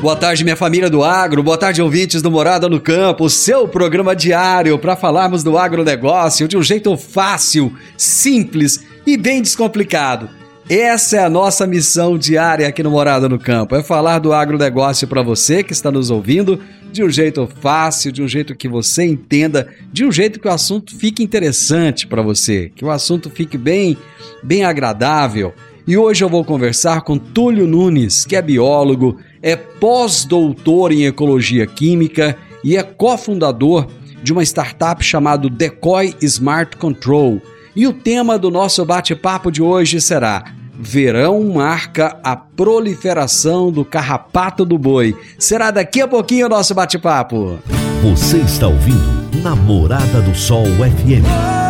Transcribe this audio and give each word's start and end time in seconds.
Boa 0.00 0.16
tarde, 0.16 0.44
minha 0.44 0.56
família 0.56 0.88
do 0.88 1.04
agro. 1.04 1.42
Boa 1.42 1.58
tarde, 1.58 1.82
ouvintes 1.82 2.22
do 2.22 2.30
Morada 2.30 2.70
no 2.70 2.80
Campo. 2.80 3.28
Seu 3.28 3.68
programa 3.68 4.16
diário 4.16 4.78
para 4.78 4.96
falarmos 4.96 5.44
do 5.44 5.58
agronegócio 5.58 6.48
de 6.48 6.56
um 6.56 6.62
jeito 6.62 6.96
fácil, 6.96 7.70
simples 7.98 8.82
e 9.06 9.18
bem 9.18 9.42
descomplicado. 9.42 10.30
Essa 10.70 11.18
é 11.18 11.24
a 11.24 11.28
nossa 11.28 11.66
missão 11.66 12.16
diária 12.16 12.66
aqui 12.66 12.82
no 12.82 12.90
Morada 12.90 13.28
no 13.28 13.38
Campo: 13.38 13.76
é 13.76 13.82
falar 13.82 14.20
do 14.20 14.32
agronegócio 14.32 15.06
para 15.06 15.20
você 15.20 15.62
que 15.62 15.74
está 15.74 15.90
nos 15.90 16.10
ouvindo 16.10 16.58
de 16.90 17.04
um 17.04 17.10
jeito 17.10 17.46
fácil, 17.60 18.10
de 18.10 18.22
um 18.22 18.28
jeito 18.28 18.56
que 18.56 18.68
você 18.68 19.04
entenda, 19.04 19.68
de 19.92 20.06
um 20.06 20.10
jeito 20.10 20.40
que 20.40 20.48
o 20.48 20.50
assunto 20.50 20.96
fique 20.96 21.22
interessante 21.22 22.06
para 22.06 22.22
você, 22.22 22.72
que 22.74 22.86
o 22.86 22.90
assunto 22.90 23.28
fique 23.28 23.58
bem, 23.58 23.98
bem 24.42 24.64
agradável. 24.64 25.52
E 25.86 25.96
hoje 25.96 26.24
eu 26.24 26.28
vou 26.28 26.44
conversar 26.44 27.02
com 27.02 27.18
Túlio 27.18 27.66
Nunes, 27.66 28.24
que 28.24 28.36
é 28.36 28.40
biólogo, 28.40 29.18
é 29.42 29.56
pós-doutor 29.56 30.92
em 30.92 31.06
ecologia 31.06 31.66
química 31.66 32.36
e 32.62 32.76
é 32.76 32.82
cofundador 32.82 33.86
de 34.22 34.32
uma 34.32 34.42
startup 34.42 35.02
chamada 35.02 35.48
Decoy 35.48 36.14
Smart 36.20 36.76
Control. 36.76 37.40
E 37.74 37.86
o 37.86 37.92
tema 37.92 38.38
do 38.38 38.50
nosso 38.50 38.84
bate-papo 38.84 39.50
de 39.50 39.62
hoje 39.62 40.00
será 40.00 40.44
Verão 40.82 41.44
marca 41.44 42.18
a 42.24 42.34
proliferação 42.34 43.70
do 43.70 43.84
carrapato 43.84 44.64
do 44.64 44.78
boi. 44.78 45.14
Será 45.38 45.70
daqui 45.70 46.00
a 46.00 46.08
pouquinho 46.08 46.46
o 46.46 46.48
nosso 46.48 46.74
bate-papo. 46.74 47.58
Você 48.02 48.38
está 48.38 48.66
ouvindo 48.66 49.20
Namorada 49.42 50.22
do 50.22 50.34
Sol 50.34 50.64
FM. 50.66 51.69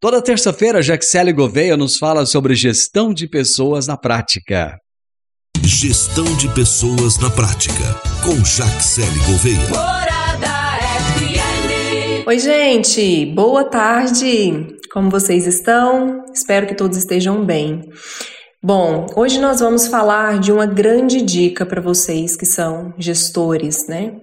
Toda 0.00 0.20
terça-feira, 0.20 0.82
Jaxele 0.82 1.32
Gouveia 1.32 1.76
nos 1.76 1.96
fala 1.96 2.26
sobre 2.26 2.54
gestão 2.54 3.14
de 3.14 3.26
pessoas 3.26 3.86
na 3.86 3.96
prática. 3.96 4.78
Gestão 5.62 6.24
de 6.36 6.48
pessoas 6.54 7.18
na 7.18 7.30
prática, 7.30 7.72
com 8.22 8.44
Jaxele 8.44 9.18
Gouveia. 9.26 10.04
Oi, 12.26 12.38
gente, 12.38 13.26
boa 13.26 13.64
tarde. 13.64 14.76
Como 14.92 15.10
vocês 15.10 15.46
estão? 15.46 16.24
Espero 16.34 16.66
que 16.66 16.74
todos 16.74 16.98
estejam 16.98 17.44
bem. 17.44 17.88
Bom, 18.62 19.06
hoje 19.16 19.38
nós 19.40 19.60
vamos 19.60 19.86
falar 19.86 20.38
de 20.38 20.50
uma 20.50 20.66
grande 20.66 21.22
dica 21.22 21.64
para 21.64 21.80
vocês 21.80 22.36
que 22.36 22.46
são 22.46 22.94
gestores, 22.98 23.86
né? 23.86 24.16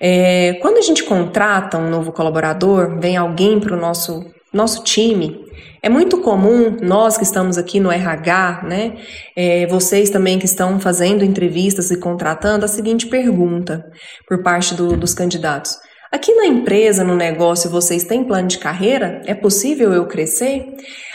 É, 0.00 0.54
quando 0.60 0.78
a 0.78 0.82
gente 0.82 1.04
contrata 1.04 1.78
um 1.78 1.88
novo 1.88 2.12
colaborador, 2.12 2.98
vem 3.00 3.16
alguém 3.16 3.58
para 3.58 3.74
o 3.74 3.80
nosso 3.80 4.24
nosso 4.52 4.82
time. 4.84 5.44
É 5.82 5.88
muito 5.88 6.20
comum 6.20 6.76
nós 6.82 7.16
que 7.16 7.24
estamos 7.24 7.56
aqui 7.56 7.78
no 7.78 7.90
RH, 7.90 8.62
né, 8.64 8.96
é, 9.36 9.66
vocês 9.66 10.10
também 10.10 10.38
que 10.38 10.44
estão 10.44 10.80
fazendo 10.80 11.24
entrevistas 11.24 11.90
e 11.90 11.98
contratando, 11.98 12.64
a 12.64 12.68
seguinte 12.68 13.06
pergunta 13.06 13.84
por 14.26 14.42
parte 14.42 14.74
do, 14.74 14.96
dos 14.96 15.14
candidatos: 15.14 15.76
Aqui 16.10 16.32
na 16.34 16.46
empresa, 16.46 17.04
no 17.04 17.14
negócio, 17.14 17.70
vocês 17.70 18.04
têm 18.04 18.24
plano 18.24 18.48
de 18.48 18.58
carreira? 18.58 19.20
É 19.26 19.34
possível 19.34 19.92
eu 19.92 20.06
crescer? 20.06 20.64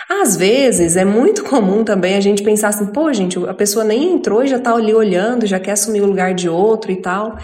Às 0.08 0.36
vezes 0.36 0.96
é 0.96 1.04
muito 1.04 1.44
comum 1.44 1.84
também 1.84 2.16
a 2.16 2.22
gente 2.22 2.44
pensar 2.44 2.68
assim, 2.68 2.86
pô, 2.86 3.12
gente, 3.12 3.40
a 3.48 3.54
pessoa 3.54 3.84
nem 3.84 4.14
entrou 4.14 4.44
e 4.44 4.48
já 4.48 4.58
está 4.58 4.74
ali 4.74 4.94
olhando, 4.94 5.48
já 5.48 5.60
quer 5.60 5.72
assumir 5.72 6.02
o 6.02 6.06
lugar 6.06 6.36
de 6.36 6.48
outro 6.48 6.92
e 6.92 7.02
tal. 7.02 7.38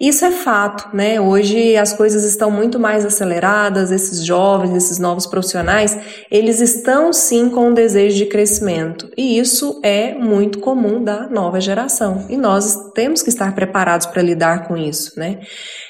Isso 0.00 0.24
é 0.24 0.30
fato, 0.30 0.94
né? 0.94 1.20
Hoje 1.20 1.76
as 1.76 1.92
coisas 1.92 2.22
estão 2.22 2.52
muito 2.52 2.78
mais 2.78 3.04
aceleradas, 3.04 3.90
esses 3.90 4.24
jovens, 4.24 4.76
esses 4.76 4.98
novos 5.00 5.26
profissionais, 5.26 5.98
eles 6.30 6.60
estão 6.60 7.12
sim 7.12 7.50
com 7.50 7.70
um 7.70 7.74
desejo 7.74 8.16
de 8.16 8.26
crescimento. 8.26 9.10
E 9.16 9.40
isso 9.40 9.80
é 9.82 10.14
muito 10.14 10.60
comum 10.60 11.02
da 11.02 11.28
nova 11.28 11.60
geração. 11.60 12.26
E 12.28 12.36
nós 12.36 12.92
temos 12.92 13.22
que 13.22 13.28
estar 13.28 13.52
preparados 13.56 14.06
para 14.06 14.22
lidar 14.22 14.68
com 14.68 14.76
isso, 14.76 15.18
né? 15.18 15.40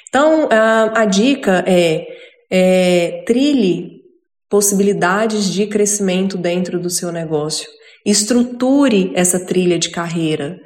Então, 0.09 0.49
a, 0.51 1.03
a 1.03 1.05
dica 1.05 1.63
é, 1.67 2.07
é 2.51 3.25
trilhe 3.27 3.99
possibilidades 4.49 5.53
de 5.53 5.67
crescimento 5.67 6.39
dentro 6.39 6.81
do 6.81 6.89
seu 6.89 7.13
negócio. 7.13 7.69
Estruture 8.07 9.13
essa 9.15 9.39
trilha 9.39 9.79
de 9.79 9.91
carreira. 9.91 10.59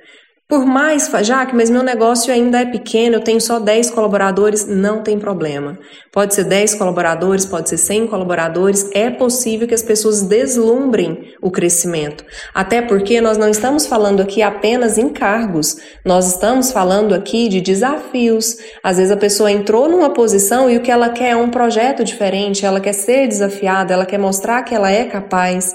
Por 0.49 0.67
mais, 0.67 1.11
Jaque, 1.23 1.57
mas 1.57 1.71
meu 1.71 1.83
negócio 1.83 2.31
ainda 2.31 2.61
é 2.61 2.67
pequeno, 2.67 3.17
eu 3.17 3.25
tenho 3.25 3.41
só 3.41 3.59
10 3.59 3.91
colaboradores, 3.91 4.67
não 4.67 5.03
tem 5.03 5.19
problema. 5.19 5.79
Pode 6.13 6.35
ser 6.35 6.45
10 6.45 6.75
colaboradores, 6.75 7.47
pode 7.47 7.71
ser 7.71 7.79
100 7.79 8.07
colaboradores, 8.09 8.91
é 8.93 9.09
possível 9.09 9.67
que 9.67 9.73
as 9.73 9.83
pessoas 9.83 10.21
deslumbrem 10.21 11.33
o 11.41 11.51
crescimento. 11.51 12.23
Até 12.53 12.83
porque 12.83 13.19
nós 13.19 13.39
não 13.39 13.49
estamos 13.49 13.87
falando 13.87 14.21
aqui 14.21 14.43
apenas 14.43 14.99
em 14.99 15.09
cargos, 15.09 15.79
nós 16.05 16.35
estamos 16.35 16.71
falando 16.71 17.15
aqui 17.15 17.49
de 17.49 17.63
desafios. 17.63 18.59
Às 18.85 18.99
vezes 18.99 19.11
a 19.11 19.17
pessoa 19.17 19.51
entrou 19.51 19.89
numa 19.89 20.11
posição 20.11 20.69
e 20.69 20.77
o 20.77 20.83
que 20.83 20.91
ela 20.91 21.09
quer 21.09 21.31
é 21.31 21.37
um 21.37 21.49
projeto 21.49 22.05
diferente, 22.05 22.67
ela 22.67 22.81
quer 22.81 22.93
ser 22.93 23.27
desafiada, 23.27 23.95
ela 23.95 24.05
quer 24.05 24.19
mostrar 24.19 24.63
que 24.65 24.75
ela 24.75 24.91
é 24.91 25.07
capaz. 25.07 25.73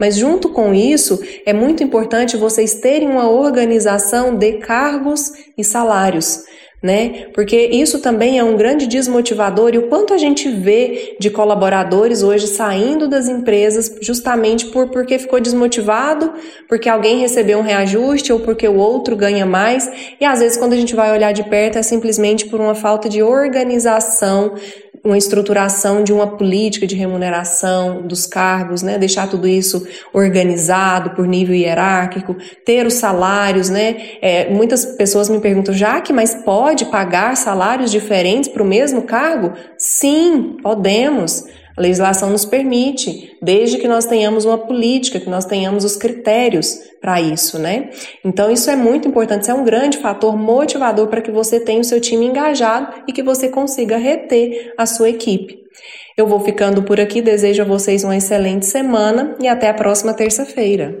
Mas 0.00 0.16
junto 0.16 0.48
com 0.48 0.72
isso, 0.72 1.20
é 1.44 1.52
muito 1.52 1.84
importante 1.84 2.38
vocês 2.38 2.74
terem 2.76 3.06
uma 3.06 3.30
organização 3.30 4.34
de 4.34 4.54
cargos 4.54 5.30
e 5.58 5.62
salários. 5.62 6.42
Né? 6.82 7.26
Porque 7.34 7.66
isso 7.66 7.98
também 7.98 8.38
é 8.38 8.44
um 8.44 8.56
grande 8.56 8.86
desmotivador 8.86 9.74
e 9.74 9.78
o 9.78 9.88
quanto 9.88 10.14
a 10.14 10.18
gente 10.18 10.48
vê 10.48 11.14
de 11.20 11.28
colaboradores 11.28 12.22
hoje 12.22 12.46
saindo 12.46 13.06
das 13.06 13.28
empresas 13.28 13.98
justamente 14.00 14.64
por 14.68 14.88
porque 14.88 15.18
ficou 15.18 15.38
desmotivado, 15.38 16.32
porque 16.66 16.88
alguém 16.88 17.18
recebeu 17.18 17.58
um 17.58 17.62
reajuste 17.62 18.32
ou 18.32 18.40
porque 18.40 18.66
o 18.66 18.76
outro 18.76 19.14
ganha 19.14 19.44
mais, 19.44 19.90
e 20.18 20.24
às 20.24 20.40
vezes 20.40 20.56
quando 20.56 20.72
a 20.72 20.76
gente 20.76 20.94
vai 20.94 21.12
olhar 21.12 21.32
de 21.32 21.44
perto 21.44 21.76
é 21.76 21.82
simplesmente 21.82 22.46
por 22.46 22.58
uma 22.58 22.74
falta 22.74 23.10
de 23.10 23.22
organização 23.22 24.54
uma 25.02 25.16
estruturação 25.16 26.04
de 26.04 26.12
uma 26.12 26.26
política 26.36 26.86
de 26.86 26.94
remuneração 26.94 28.06
dos 28.06 28.26
cargos, 28.26 28.82
né? 28.82 28.98
Deixar 28.98 29.28
tudo 29.28 29.48
isso 29.48 29.86
organizado 30.12 31.10
por 31.10 31.26
nível 31.26 31.54
hierárquico, 31.54 32.36
ter 32.64 32.86
os 32.86 32.94
salários, 32.94 33.70
né? 33.70 33.96
É, 34.20 34.50
muitas 34.50 34.84
pessoas 34.84 35.28
me 35.28 35.40
perguntam, 35.40 35.72
já 35.72 36.00
que 36.00 36.12
mas 36.12 36.34
pode 36.34 36.69
pagar 36.84 37.36
salários 37.36 37.90
diferentes 37.90 38.48
para 38.48 38.62
o 38.62 38.66
mesmo 38.66 39.02
cargo? 39.02 39.52
Sim, 39.78 40.56
podemos. 40.62 41.44
A 41.76 41.80
legislação 41.80 42.30
nos 42.30 42.44
permite, 42.44 43.36
desde 43.40 43.78
que 43.78 43.88
nós 43.88 44.04
tenhamos 44.04 44.44
uma 44.44 44.58
política, 44.58 45.20
que 45.20 45.30
nós 45.30 45.44
tenhamos 45.44 45.84
os 45.84 45.96
critérios 45.96 46.78
para 47.00 47.20
isso, 47.20 47.58
né? 47.58 47.90
Então 48.24 48.50
isso 48.50 48.70
é 48.70 48.76
muito 48.76 49.08
importante, 49.08 49.42
isso 49.42 49.50
é 49.50 49.54
um 49.54 49.64
grande 49.64 49.98
fator 49.98 50.36
motivador 50.36 51.06
para 51.06 51.22
que 51.22 51.30
você 51.30 51.58
tenha 51.58 51.80
o 51.80 51.84
seu 51.84 52.00
time 52.00 52.26
engajado 52.26 53.02
e 53.08 53.12
que 53.12 53.22
você 53.22 53.48
consiga 53.48 53.96
reter 53.96 54.74
a 54.76 54.84
sua 54.84 55.08
equipe. 55.08 55.58
Eu 56.16 56.26
vou 56.26 56.40
ficando 56.40 56.82
por 56.82 57.00
aqui, 57.00 57.22
desejo 57.22 57.62
a 57.62 57.64
vocês 57.64 58.04
uma 58.04 58.16
excelente 58.16 58.66
semana 58.66 59.36
e 59.40 59.48
até 59.48 59.70
a 59.70 59.74
próxima 59.74 60.12
terça-feira. 60.12 60.98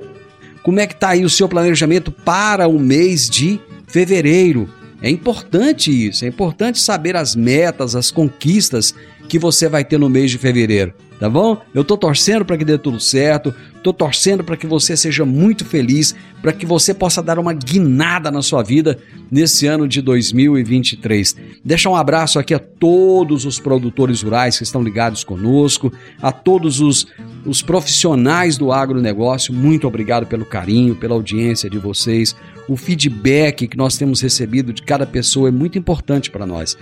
Como 0.62 0.80
é 0.80 0.86
que 0.86 0.94
está 0.94 1.10
aí 1.10 1.24
o 1.24 1.30
seu 1.30 1.48
planejamento 1.48 2.10
para 2.10 2.68
o 2.68 2.78
mês 2.78 3.28
de 3.28 3.60
fevereiro? 3.86 4.79
É 5.02 5.08
importante 5.08 5.90
isso, 5.90 6.24
é 6.24 6.28
importante 6.28 6.78
saber 6.78 7.16
as 7.16 7.34
metas, 7.34 7.96
as 7.96 8.10
conquistas 8.10 8.94
que 9.28 9.38
você 9.38 9.68
vai 9.68 9.84
ter 9.84 9.96
no 9.96 10.10
mês 10.10 10.30
de 10.30 10.38
fevereiro, 10.38 10.92
tá 11.18 11.30
bom? 11.30 11.56
Eu 11.72 11.84
tô 11.84 11.96
torcendo 11.96 12.44
para 12.44 12.58
que 12.58 12.64
dê 12.64 12.76
tudo 12.76 12.98
certo, 12.98 13.54
tô 13.80 13.92
torcendo 13.92 14.42
para 14.42 14.56
que 14.56 14.66
você 14.66 14.96
seja 14.96 15.24
muito 15.24 15.64
feliz, 15.64 16.14
para 16.42 16.52
que 16.52 16.66
você 16.66 16.92
possa 16.92 17.22
dar 17.22 17.38
uma 17.38 17.52
guinada 17.52 18.30
na 18.30 18.42
sua 18.42 18.62
vida 18.62 18.98
nesse 19.30 19.66
ano 19.66 19.86
de 19.86 20.02
2023. 20.02 21.36
Deixa 21.64 21.88
um 21.88 21.94
abraço 21.94 22.40
aqui 22.40 22.52
a 22.52 22.58
todos 22.58 23.44
os 23.44 23.60
produtores 23.60 24.20
rurais 24.20 24.58
que 24.58 24.64
estão 24.64 24.82
ligados 24.82 25.22
conosco, 25.22 25.92
a 26.20 26.32
todos 26.32 26.80
os, 26.80 27.06
os 27.46 27.62
profissionais 27.62 28.58
do 28.58 28.72
agronegócio, 28.72 29.54
muito 29.54 29.86
obrigado 29.86 30.26
pelo 30.26 30.44
carinho, 30.44 30.96
pela 30.96 31.14
audiência 31.14 31.70
de 31.70 31.78
vocês. 31.78 32.34
O 32.70 32.76
feedback 32.76 33.66
que 33.66 33.76
nós 33.76 33.98
temos 33.98 34.20
recebido 34.20 34.72
de 34.72 34.82
cada 34.82 35.04
pessoa 35.04 35.48
é 35.48 35.50
muito 35.50 35.76
importante 35.76 36.30
para 36.30 36.46
nós. 36.46 36.78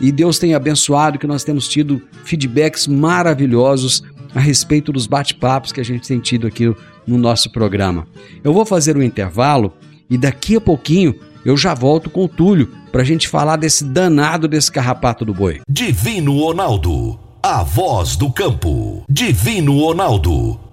E 0.00 0.12
Deus 0.12 0.38
tem 0.38 0.54
abençoado 0.54 1.18
que 1.18 1.26
nós 1.26 1.42
temos 1.42 1.66
tido 1.66 2.00
feedbacks 2.22 2.86
maravilhosos 2.86 4.04
a 4.32 4.38
respeito 4.38 4.92
dos 4.92 5.08
bate-papos 5.08 5.72
que 5.72 5.80
a 5.80 5.84
gente 5.84 6.06
tem 6.06 6.20
tido 6.20 6.46
aqui 6.46 6.72
no 7.04 7.18
nosso 7.18 7.50
programa. 7.50 8.06
Eu 8.44 8.54
vou 8.54 8.64
fazer 8.64 8.96
um 8.96 9.02
intervalo 9.02 9.72
e 10.08 10.16
daqui 10.16 10.54
a 10.54 10.60
pouquinho 10.60 11.12
eu 11.44 11.56
já 11.56 11.74
volto 11.74 12.08
com 12.08 12.24
o 12.24 12.28
Túlio 12.28 12.68
para 12.92 13.02
a 13.02 13.04
gente 13.04 13.26
falar 13.26 13.56
desse 13.56 13.82
danado 13.82 14.46
desse 14.46 14.70
carrapato 14.70 15.24
do 15.24 15.34
boi. 15.34 15.60
Divino 15.68 16.38
Ronaldo, 16.38 17.18
a 17.42 17.64
voz 17.64 18.14
do 18.14 18.30
campo. 18.30 19.02
Divino 19.10 19.76
Ronaldo, 19.80 20.60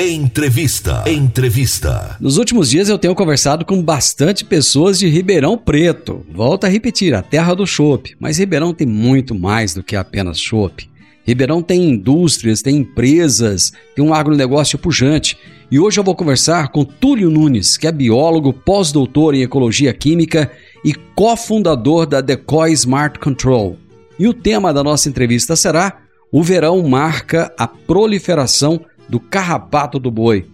Entrevista. 0.00 1.02
Entrevista. 1.08 2.16
Nos 2.20 2.36
últimos 2.36 2.70
dias 2.70 2.88
eu 2.88 2.96
tenho 2.96 3.16
conversado 3.16 3.64
com 3.64 3.82
bastante 3.82 4.44
pessoas 4.44 4.96
de 4.96 5.08
Ribeirão 5.08 5.58
Preto. 5.58 6.24
Volto 6.32 6.66
a 6.66 6.68
repetir, 6.68 7.12
a 7.14 7.20
terra 7.20 7.52
do 7.52 7.66
chopp. 7.66 8.14
Mas 8.20 8.38
Ribeirão 8.38 8.72
tem 8.72 8.86
muito 8.86 9.34
mais 9.34 9.74
do 9.74 9.82
que 9.82 9.96
apenas 9.96 10.38
chopp. 10.38 10.88
Ribeirão 11.24 11.60
tem 11.60 11.90
indústrias, 11.90 12.62
tem 12.62 12.76
empresas, 12.76 13.72
tem 13.96 14.04
um 14.04 14.14
agronegócio 14.14 14.78
pujante. 14.78 15.36
E 15.68 15.80
hoje 15.80 15.98
eu 15.98 16.04
vou 16.04 16.14
conversar 16.14 16.68
com 16.68 16.84
Túlio 16.84 17.28
Nunes, 17.28 17.76
que 17.76 17.88
é 17.88 17.90
biólogo, 17.90 18.52
pós-doutor 18.52 19.34
em 19.34 19.42
ecologia 19.42 19.92
química 19.92 20.48
e 20.84 20.94
cofundador 20.94 22.06
da 22.06 22.20
Decoy 22.20 22.70
Smart 22.70 23.18
Control. 23.18 23.76
E 24.16 24.28
o 24.28 24.32
tema 24.32 24.72
da 24.72 24.84
nossa 24.84 25.08
entrevista 25.08 25.56
será: 25.56 26.02
O 26.30 26.40
verão 26.40 26.86
marca 26.86 27.52
a 27.58 27.66
proliferação 27.66 28.80
do 29.08 29.18
Carrapato 29.18 29.98
do 29.98 30.10
Boi. 30.10 30.46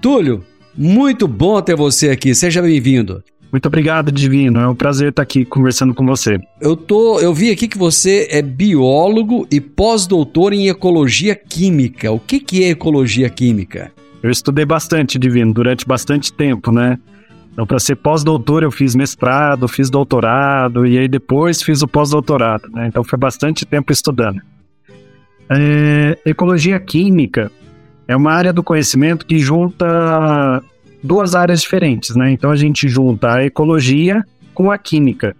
Túlio, 0.00 0.44
muito 0.76 1.26
bom 1.26 1.60
ter 1.60 1.74
você 1.74 2.10
aqui. 2.10 2.34
Seja 2.34 2.62
bem-vindo. 2.62 3.22
Muito 3.50 3.66
obrigado, 3.66 4.12
Divino. 4.12 4.60
É 4.60 4.68
um 4.68 4.74
prazer 4.74 5.08
estar 5.10 5.22
aqui 5.22 5.44
conversando 5.44 5.94
com 5.94 6.04
você. 6.04 6.38
Eu 6.60 6.76
tô, 6.76 7.20
eu 7.20 7.32
vi 7.32 7.50
aqui 7.50 7.66
que 7.68 7.78
você 7.78 8.28
é 8.30 8.42
biólogo 8.42 9.46
e 9.50 9.60
pós-doutor 9.60 10.52
em 10.52 10.68
ecologia 10.68 11.34
química. 11.34 12.12
O 12.12 12.18
que 12.18 12.40
que 12.40 12.64
é 12.64 12.70
ecologia 12.70 13.30
química? 13.30 13.90
Eu 14.22 14.30
estudei 14.30 14.64
bastante, 14.64 15.18
Divino, 15.18 15.54
durante 15.54 15.86
bastante 15.86 16.32
tempo, 16.32 16.72
né? 16.72 16.98
Então, 17.52 17.66
para 17.66 17.78
ser 17.78 17.96
pós-doutor, 17.96 18.62
eu 18.62 18.70
fiz 18.70 18.94
mestrado, 18.94 19.66
fiz 19.66 19.88
doutorado 19.88 20.86
e 20.86 20.98
aí 20.98 21.08
depois 21.08 21.62
fiz 21.62 21.80
o 21.80 21.88
pós-doutorado, 21.88 22.68
né? 22.70 22.86
Então, 22.88 23.02
foi 23.02 23.18
bastante 23.18 23.64
tempo 23.64 23.90
estudando. 23.90 24.42
É, 25.48 26.18
ecologia 26.26 26.78
química 26.78 27.50
é 28.08 28.16
uma 28.16 28.32
área 28.32 28.52
do 28.52 28.62
conhecimento 28.62 29.26
que 29.26 29.38
junta 29.38 30.62
duas 31.02 31.34
áreas 31.34 31.60
diferentes, 31.60 32.14
né? 32.14 32.30
Então 32.30 32.50
a 32.50 32.56
gente 32.56 32.88
junta 32.88 33.34
a 33.34 33.44
ecologia 33.44 34.24
com 34.54 34.70
a 34.70 34.78
química. 34.78 35.34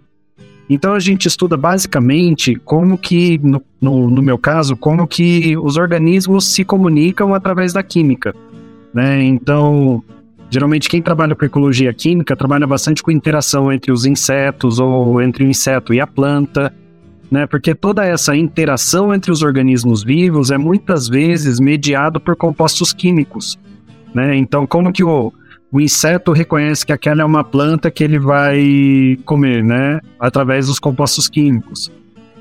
Então 0.69 0.93
a 0.93 0.99
gente 0.99 1.27
estuda 1.27 1.55
basicamente 1.55 2.55
como 2.55 2.97
que, 2.97 3.39
no, 3.41 3.61
no, 3.81 4.09
no, 4.09 4.21
meu 4.21 4.37
caso, 4.37 4.75
como 4.75 5.07
que 5.07 5.55
os 5.57 5.77
organismos 5.77 6.45
se 6.45 6.65
comunicam 6.65 7.33
através 7.33 7.71
da 7.71 7.81
química, 7.81 8.35
né? 8.93 9.23
Então, 9.23 10.03
geralmente 10.49 10.89
quem 10.89 11.01
trabalha 11.01 11.35
com 11.35 11.45
ecologia 11.45 11.93
química 11.93 12.35
trabalha 12.35 12.67
bastante 12.67 13.01
com 13.01 13.11
interação 13.11 13.71
entre 13.71 13.91
os 13.93 14.05
insetos 14.05 14.77
ou 14.77 15.21
entre 15.21 15.45
o 15.45 15.47
inseto 15.47 15.93
e 15.93 16.01
a 16.01 16.07
planta, 16.07 16.73
né? 17.29 17.45
Porque 17.45 17.75
toda 17.75 18.05
essa 18.05 18.35
interação 18.35 19.13
entre 19.13 19.31
os 19.31 19.41
organismos 19.41 20.03
vivos 20.03 20.51
é 20.51 20.57
muitas 20.57 21.07
vezes 21.07 21.59
mediado 21.59 22.19
por 22.19 22.35
compostos 22.35 22.93
químicos, 22.93 23.57
né? 24.13 24.35
Então, 24.35 24.65
como 24.65 24.91
que 24.91 25.03
o, 25.03 25.33
o 25.71 25.81
inseto 25.81 26.31
reconhece 26.31 26.85
que 26.85 26.93
aquela 26.93 27.21
é 27.21 27.25
uma 27.25 27.43
planta 27.43 27.91
que 27.91 28.03
ele 28.03 28.17
vai 28.17 29.17
comer, 29.25 29.63
né? 29.63 29.99
Através 30.19 30.67
dos 30.67 30.79
compostos 30.79 31.29
químicos. 31.29 31.91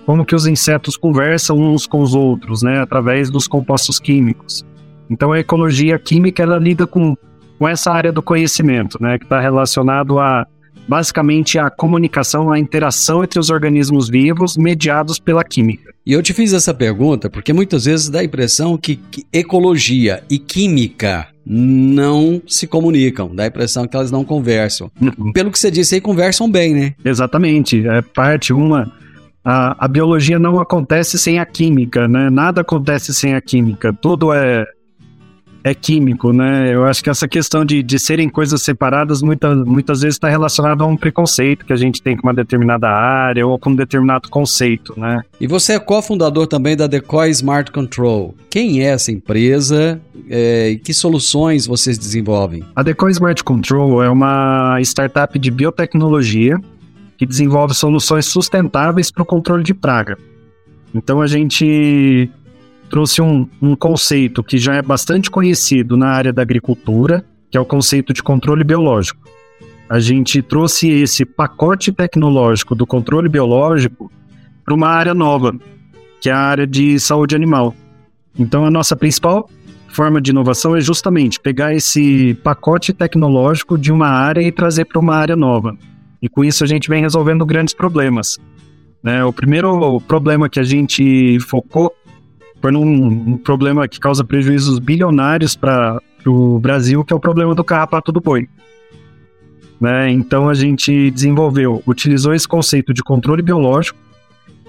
Como 0.04 0.24
que 0.24 0.36
os 0.36 0.46
insetos 0.46 0.96
conversam 0.96 1.58
uns 1.58 1.86
com 1.86 2.00
os 2.00 2.14
outros, 2.14 2.62
né? 2.62 2.80
Através 2.80 3.28
dos 3.28 3.48
compostos 3.48 3.98
químicos. 3.98 4.64
Então, 5.10 5.32
a 5.32 5.40
ecologia 5.40 5.98
química 5.98 6.42
ela 6.42 6.58
lida 6.58 6.86
com, 6.86 7.16
com 7.58 7.68
essa 7.68 7.90
área 7.92 8.12
do 8.12 8.22
conhecimento, 8.22 9.02
né? 9.02 9.18
Que 9.18 9.24
está 9.24 9.40
relacionado 9.40 10.20
a 10.20 10.46
basicamente 10.88 11.58
a 11.58 11.70
comunicação, 11.70 12.50
a 12.50 12.58
interação 12.58 13.24
entre 13.24 13.38
os 13.38 13.50
organismos 13.50 14.08
vivos 14.08 14.56
mediados 14.56 15.18
pela 15.18 15.44
química. 15.44 15.92
E 16.04 16.12
eu 16.12 16.22
te 16.22 16.32
fiz 16.32 16.52
essa 16.52 16.72
pergunta 16.72 17.28
porque 17.28 17.52
muitas 17.52 17.84
vezes 17.84 18.08
dá 18.08 18.20
a 18.20 18.24
impressão 18.24 18.76
que, 18.76 18.96
que 18.96 19.26
ecologia 19.32 20.22
e 20.30 20.38
química 20.38 21.26
não 21.44 22.42
se 22.46 22.66
comunicam, 22.66 23.34
dá 23.34 23.44
a 23.44 23.46
impressão 23.46 23.86
que 23.86 23.96
elas 23.96 24.10
não 24.10 24.24
conversam. 24.24 24.90
Uhum. 25.00 25.32
Pelo 25.32 25.50
que 25.50 25.58
você 25.58 25.70
disse 25.70 25.96
aí, 25.96 26.00
conversam 26.00 26.50
bem, 26.50 26.74
né? 26.74 26.94
Exatamente, 27.04 27.86
é 27.86 28.02
parte 28.02 28.52
uma 28.52 28.92
a, 29.48 29.84
a, 29.84 29.86
biologia 29.86 30.40
não 30.40 30.58
acontece 30.58 31.16
sem 31.16 31.38
a 31.38 31.46
química, 31.46 32.08
né? 32.08 32.28
Nada 32.30 32.62
acontece 32.62 33.14
sem 33.14 33.32
a 33.32 33.40
química. 33.40 33.92
Tudo 33.92 34.32
é 34.32 34.66
é 35.66 35.74
químico, 35.74 36.32
né? 36.32 36.72
Eu 36.72 36.84
acho 36.84 37.02
que 37.02 37.10
essa 37.10 37.26
questão 37.26 37.64
de, 37.64 37.82
de 37.82 37.98
serem 37.98 38.28
coisas 38.28 38.62
separadas 38.62 39.20
muita, 39.20 39.52
muitas 39.52 40.00
vezes 40.00 40.14
está 40.14 40.28
relacionada 40.28 40.84
a 40.84 40.86
um 40.86 40.96
preconceito 40.96 41.66
que 41.66 41.72
a 41.72 41.76
gente 41.76 42.00
tem 42.00 42.16
com 42.16 42.24
uma 42.24 42.32
determinada 42.32 42.88
área 42.88 43.44
ou 43.44 43.58
com 43.58 43.70
um 43.70 43.74
determinado 43.74 44.28
conceito, 44.28 44.94
né? 44.96 45.22
E 45.40 45.46
você 45.48 45.72
é 45.72 45.80
cofundador 45.80 46.46
também 46.46 46.76
da 46.76 46.86
Decoy 46.86 47.30
Smart 47.30 47.72
Control. 47.72 48.32
Quem 48.48 48.80
é 48.80 48.90
essa 48.90 49.10
empresa 49.10 50.00
é, 50.30 50.70
e 50.70 50.78
que 50.78 50.94
soluções 50.94 51.66
vocês 51.66 51.98
desenvolvem? 51.98 52.62
A 52.76 52.84
Decoy 52.84 53.10
Smart 53.10 53.42
Control 53.42 54.00
é 54.04 54.08
uma 54.08 54.78
startup 54.82 55.36
de 55.36 55.50
biotecnologia 55.50 56.60
que 57.18 57.26
desenvolve 57.26 57.74
soluções 57.74 58.26
sustentáveis 58.26 59.10
para 59.10 59.24
o 59.24 59.26
controle 59.26 59.64
de 59.64 59.74
praga. 59.74 60.16
Então 60.94 61.20
a 61.20 61.26
gente 61.26 62.30
trouxe 62.86 63.20
um, 63.20 63.48
um 63.60 63.74
conceito 63.74 64.42
que 64.42 64.58
já 64.58 64.74
é 64.74 64.82
bastante 64.82 65.30
conhecido 65.30 65.96
na 65.96 66.08
área 66.08 66.32
da 66.32 66.42
agricultura, 66.42 67.24
que 67.50 67.56
é 67.56 67.60
o 67.60 67.64
conceito 67.64 68.12
de 68.12 68.22
controle 68.22 68.64
biológico. 68.64 69.20
A 69.88 70.00
gente 70.00 70.42
trouxe 70.42 70.88
esse 70.88 71.24
pacote 71.24 71.92
tecnológico 71.92 72.74
do 72.74 72.86
controle 72.86 73.28
biológico 73.28 74.10
para 74.64 74.74
uma 74.74 74.88
área 74.88 75.14
nova, 75.14 75.54
que 76.20 76.28
é 76.28 76.32
a 76.32 76.38
área 76.38 76.66
de 76.66 76.98
saúde 76.98 77.36
animal. 77.36 77.74
Então, 78.38 78.66
a 78.66 78.70
nossa 78.70 78.96
principal 78.96 79.48
forma 79.88 80.20
de 80.20 80.30
inovação 80.30 80.76
é 80.76 80.80
justamente 80.80 81.40
pegar 81.40 81.74
esse 81.74 82.34
pacote 82.42 82.92
tecnológico 82.92 83.78
de 83.78 83.90
uma 83.90 84.08
área 84.08 84.42
e 84.42 84.52
trazer 84.52 84.84
para 84.84 84.98
uma 84.98 85.14
área 85.14 85.36
nova. 85.36 85.76
E 86.20 86.28
com 86.28 86.44
isso 86.44 86.62
a 86.64 86.66
gente 86.66 86.88
vem 86.88 87.00
resolvendo 87.00 87.46
grandes 87.46 87.72
problemas. 87.72 88.36
Né? 89.02 89.24
O 89.24 89.32
primeiro 89.32 90.00
problema 90.00 90.48
que 90.50 90.60
a 90.60 90.64
gente 90.64 91.38
focou 91.40 91.94
foi 92.66 92.72
num 92.72 92.82
um 92.82 93.38
problema 93.38 93.86
que 93.86 94.00
causa 94.00 94.24
prejuízos 94.24 94.80
bilionários 94.80 95.54
para 95.54 96.02
o 96.26 96.58
Brasil, 96.58 97.04
que 97.04 97.12
é 97.12 97.16
o 97.16 97.20
problema 97.20 97.54
do 97.54 97.62
carrapato 97.62 98.10
do 98.10 98.20
boi. 98.20 98.48
Né? 99.80 100.10
Então 100.10 100.48
a 100.48 100.54
gente 100.54 101.12
desenvolveu, 101.12 101.80
utilizou 101.86 102.34
esse 102.34 102.48
conceito 102.48 102.92
de 102.92 103.04
controle 103.04 103.40
biológico 103.40 103.96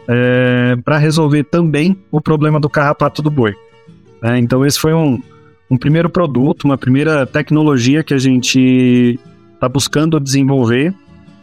é, 0.07 0.77
para 0.85 0.99
resolver 0.99 1.45
também 1.45 1.97
o 2.11 2.21
problema 2.21 2.59
do 2.59 2.69
carrapato 2.69 3.23
do 3.23 3.31
boi. 3.31 3.55
Né? 4.21 4.37
Então, 4.37 4.63
esse 4.63 4.79
foi 4.79 4.93
um, 4.93 5.19
um 5.67 5.75
primeiro 5.75 6.07
produto, 6.07 6.65
uma 6.65 6.77
primeira 6.77 7.25
tecnologia 7.25 8.03
que 8.03 8.13
a 8.13 8.19
gente 8.19 9.19
está 9.55 9.67
buscando 9.67 10.19
desenvolver. 10.19 10.93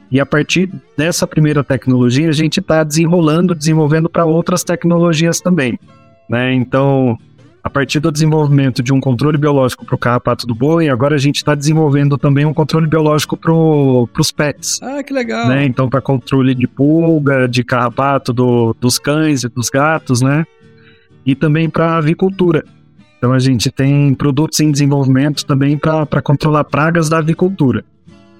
E 0.08 0.20
a 0.20 0.26
partir 0.26 0.70
dessa 0.96 1.26
primeira 1.26 1.64
tecnologia, 1.64 2.28
a 2.28 2.32
gente 2.32 2.60
está 2.60 2.84
desenrolando, 2.84 3.56
desenvolvendo 3.56 4.08
para 4.08 4.24
outras 4.24 4.62
tecnologias 4.62 5.40
também. 5.40 5.76
Né? 6.28 6.54
Então, 6.54 7.18
a 7.62 7.70
partir 7.70 8.00
do 8.00 8.10
desenvolvimento 8.10 8.82
de 8.82 8.92
um 8.92 9.00
controle 9.00 9.38
biológico 9.38 9.84
para 9.84 9.94
o 9.94 9.98
carrapato 9.98 10.46
do 10.46 10.54
boi, 10.54 10.88
agora 10.88 11.14
a 11.14 11.18
gente 11.18 11.36
está 11.36 11.54
desenvolvendo 11.54 12.16
também 12.16 12.44
um 12.44 12.54
controle 12.54 12.86
biológico 12.86 13.36
para 13.36 13.52
os 13.52 14.32
pets. 14.32 14.80
Ah, 14.82 15.02
que 15.02 15.12
legal! 15.12 15.48
Né? 15.48 15.64
Então, 15.64 15.88
para 15.88 16.00
controle 16.00 16.54
de 16.54 16.66
pulga, 16.66 17.48
de 17.48 17.62
carrapato 17.62 18.32
do, 18.32 18.76
dos 18.80 18.98
cães 18.98 19.44
e 19.44 19.48
dos 19.48 19.68
gatos, 19.68 20.20
né? 20.20 20.44
e 21.24 21.34
também 21.34 21.68
para 21.70 21.96
avicultura. 21.96 22.64
Então 23.16 23.32
a 23.32 23.38
gente 23.38 23.70
tem 23.70 24.12
produtos 24.14 24.60
em 24.60 24.70
desenvolvimento 24.70 25.46
também 25.46 25.78
para 25.78 26.20
controlar 26.22 26.64
pragas 26.64 27.08
da 27.08 27.18
avicultura. 27.18 27.84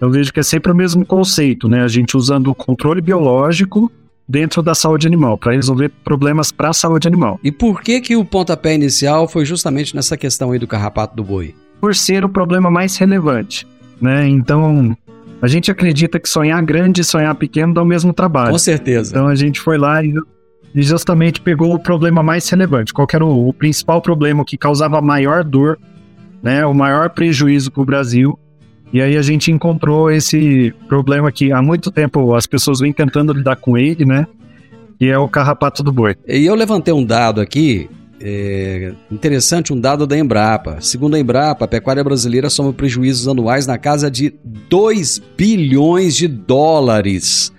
Eu 0.01 0.11
vejo 0.11 0.33
que 0.33 0.41
é 0.41 0.43
sempre 0.43 0.71
o 0.71 0.75
mesmo 0.75 1.07
conceito, 1.07 1.69
né? 1.69 1.83
A 1.83 1.89
gente 1.89 2.17
usando 2.17 2.49
o 2.49 2.55
controle 2.55 3.01
biológico 3.01 3.91
dentro 4.29 4.63
da 4.63 4.75
saúde 4.75 5.07
animal, 5.07 5.37
para 5.37 5.53
resolver 5.53 5.91
problemas 6.03 6.51
para 6.51 6.71
a 6.71 6.73
saúde 6.73 7.07
animal. 7.07 7.39
E 7.43 7.53
por 7.53 7.83
que 7.83 8.01
que 8.01 8.17
o 8.17 8.25
pontapé 8.25 8.75
inicial 8.75 9.29
foi 9.29 9.45
justamente 9.45 9.95
nessa 9.95 10.17
questão 10.17 10.53
aí 10.53 10.59
do 10.59 10.67
carrapato 10.67 11.15
do 11.15 11.23
boi? 11.23 11.55
Por 11.81 11.95
ser 11.95 12.25
o 12.25 12.29
problema 12.29 12.71
mais 12.71 12.97
relevante, 12.97 13.67
né? 14.01 14.27
Então, 14.27 14.97
a 15.43 15.47
gente 15.47 15.71
acredita 15.71 16.19
que 16.19 16.29
sonhar 16.29 16.63
grande 16.63 17.03
e 17.03 17.05
sonhar 17.05 17.35
pequeno 17.35 17.75
dá 17.75 17.83
o 17.83 17.87
mesmo 17.87 18.15
trabalho. 18.15 18.53
Com 18.53 18.59
certeza. 18.59 19.11
Então 19.11 19.29
a 19.29 19.35
gente 19.35 19.61
foi 19.61 19.77
lá 19.77 20.03
e 20.03 20.15
justamente 20.75 21.41
pegou 21.41 21.75
o 21.75 21.79
problema 21.79 22.23
mais 22.23 22.49
relevante. 22.49 22.95
Qual 22.95 23.07
era 23.13 23.25
o, 23.25 23.49
o 23.49 23.53
principal 23.53 24.01
problema 24.01 24.43
que 24.45 24.57
causava 24.57 25.03
maior 25.03 25.45
dor, 25.45 25.79
né, 26.43 26.65
o 26.65 26.73
maior 26.73 27.11
prejuízo 27.11 27.71
para 27.71 27.83
o 27.83 27.85
Brasil. 27.85 28.39
E 28.93 29.01
aí 29.03 29.17
a 29.17 29.23
gente 29.23 29.51
encontrou 29.51 30.11
esse 30.11 30.73
problema 30.89 31.33
que 31.33 31.53
há 31.53 31.61
muito 31.61 31.91
tempo 31.91 32.35
as 32.35 32.47
pessoas 32.47 32.81
vêm 32.81 32.93
tentando 32.93 33.33
lidar 33.33 33.57
com 33.57 33.77
ele, 33.77 34.05
né? 34.05 34.27
Que 34.99 35.07
é 35.07 35.19
o 35.19 35.29
carrapato 35.29 35.83
do 35.83 35.93
boi. 35.93 36.17
E 36.27 36.47
eu 36.47 36.55
levantei 36.55 36.95
um 36.95 37.05
dado 37.05 37.41
aqui, 37.41 37.91
é, 38.21 38.93
interessante, 39.11 39.73
um 39.73 39.81
dado 39.81 40.07
da 40.07 40.17
Embrapa. 40.17 40.81
Segundo 40.81 41.15
a 41.15 41.19
Embrapa, 41.19 41.65
a 41.65 41.69
pecuária 41.69 42.05
brasileira 42.05 42.49
soma 42.49 42.73
prejuízos 42.73 43.27
anuais 43.27 43.67
na 43.67 43.79
casa 43.79 44.11
de 44.11 44.33
2 44.71 45.21
bilhões 45.37 46.15
de 46.15 46.29
dólares 46.29 47.53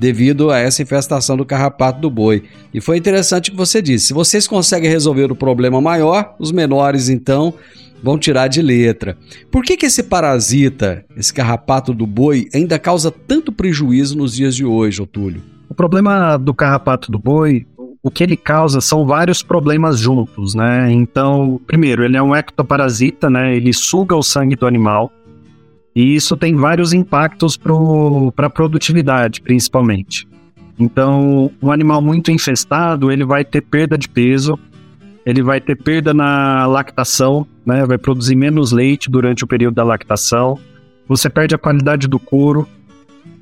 devido 0.00 0.50
a 0.50 0.58
essa 0.58 0.82
infestação 0.82 1.36
do 1.36 1.44
carrapato 1.44 2.00
do 2.00 2.10
boi. 2.10 2.42
E 2.72 2.80
foi 2.80 2.96
interessante 2.96 3.50
o 3.50 3.52
que 3.52 3.58
você 3.58 3.82
disse. 3.82 4.06
Se 4.06 4.14
vocês 4.14 4.48
conseguem 4.48 4.90
resolver 4.90 5.30
o 5.30 5.36
problema 5.36 5.78
maior, 5.78 6.34
os 6.38 6.50
menores 6.50 7.10
então 7.10 7.52
vão 8.02 8.18
tirar 8.18 8.48
de 8.48 8.62
letra. 8.62 9.16
Por 9.50 9.62
que, 9.62 9.76
que 9.76 9.86
esse 9.86 10.02
parasita, 10.02 11.04
esse 11.16 11.32
carrapato 11.32 11.92
do 11.92 12.06
boi, 12.06 12.48
ainda 12.54 12.78
causa 12.78 13.10
tanto 13.10 13.52
prejuízo 13.52 14.16
nos 14.16 14.34
dias 14.34 14.54
de 14.54 14.64
hoje, 14.64 15.02
Otúlio? 15.02 15.42
O 15.68 15.74
problema 15.74 16.36
do 16.36 16.52
carrapato 16.52 17.12
do 17.12 17.18
boi, 17.18 17.66
o 18.02 18.10
que 18.10 18.24
ele 18.24 18.36
causa 18.36 18.80
são 18.80 19.06
vários 19.06 19.42
problemas 19.42 19.98
juntos, 19.98 20.54
né? 20.54 20.90
Então, 20.90 21.60
primeiro, 21.66 22.04
ele 22.04 22.16
é 22.16 22.22
um 22.22 22.34
ectoparasita, 22.34 23.28
né? 23.28 23.54
Ele 23.54 23.72
suga 23.72 24.16
o 24.16 24.22
sangue 24.22 24.56
do 24.56 24.66
animal. 24.66 25.12
E 25.94 26.14
isso 26.14 26.36
tem 26.36 26.54
vários 26.54 26.92
impactos 26.92 27.56
para 27.56 28.46
a 28.46 28.50
produtividade, 28.50 29.40
principalmente. 29.40 30.26
Então, 30.78 31.50
um 31.60 31.70
animal 31.70 32.00
muito 32.00 32.30
infestado, 32.30 33.12
ele 33.12 33.24
vai 33.24 33.44
ter 33.44 33.60
perda 33.60 33.98
de 33.98 34.08
peso, 34.08 34.58
ele 35.24 35.42
vai 35.42 35.60
ter 35.60 35.76
perda 35.76 36.14
na 36.14 36.66
lactação, 36.66 37.46
né? 37.64 37.84
vai 37.84 37.98
produzir 37.98 38.36
menos 38.36 38.72
leite 38.72 39.10
durante 39.10 39.44
o 39.44 39.46
período 39.46 39.74
da 39.74 39.84
lactação, 39.84 40.58
você 41.06 41.28
perde 41.28 41.54
a 41.54 41.58
qualidade 41.58 42.06
do 42.08 42.18
couro, 42.18 42.66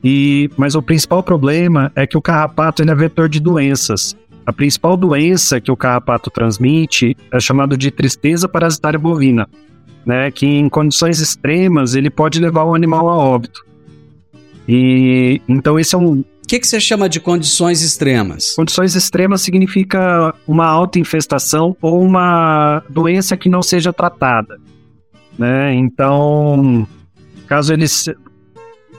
e 0.02 0.50
mas 0.56 0.75
o 0.75 0.82
principal 0.82 1.23
problema 1.23 1.92
é 1.94 2.06
que 2.06 2.16
o 2.16 2.23
carrapato 2.23 2.82
ele 2.82 2.90
é 2.90 2.94
vetor 2.94 3.28
de 3.28 3.40
doenças. 3.40 4.16
A 4.47 4.52
principal 4.52 4.97
doença 4.97 5.61
que 5.61 5.70
o 5.70 5.76
carrapato 5.76 6.30
transmite 6.30 7.16
é 7.30 7.38
chamado 7.38 7.76
de 7.76 7.90
tristeza 7.90 8.49
parasitária 8.49 8.99
bovina 8.99 9.47
né, 10.08 10.30
que 10.30 10.47
em 10.47 10.70
condições 10.70 11.20
extremas 11.20 11.94
ele 11.94 12.08
pode 12.08 12.40
levar 12.40 12.64
o 12.64 12.75
animal 12.75 13.11
a 13.11 13.16
óbito. 13.16 13.62
E 14.66 15.42
então 15.47 15.78
esse 15.78 15.94
é 15.94 15.99
um 15.99 16.25
que, 16.49 16.59
que 16.59 16.67
você 16.67 16.81
chama 16.81 17.11
de 17.11 17.21
condições 17.21 17.83
extremas? 17.83 18.55
Condições 18.57 18.97
extremas 18.97 19.43
significa 19.43 20.35
uma 20.47 20.67
alta 20.67 20.99
infestação 20.99 21.76
ou 21.83 22.00
uma 22.00 22.83
doença 22.88 23.37
que 23.37 23.50
não 23.50 23.62
seja 23.62 23.93
tratada. 23.93 24.59
Né? 25.38 25.75
Então, 25.75 26.88
caso 27.47 27.73
eles. 27.73 28.07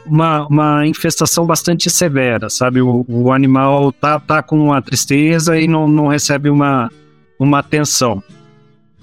Uma, 0.05 0.47
uma 0.47 0.87
infestação 0.87 1.45
bastante 1.45 1.89
severa, 1.89 2.49
sabe? 2.49 2.81
O, 2.81 3.05
o 3.07 3.31
animal 3.31 3.91
tá, 3.91 4.19
tá 4.19 4.41
com 4.41 4.59
uma 4.59 4.81
tristeza 4.81 5.59
e 5.59 5.67
não, 5.67 5.87
não 5.87 6.07
recebe 6.07 6.49
uma, 6.49 6.91
uma 7.39 7.59
atenção. 7.59 8.23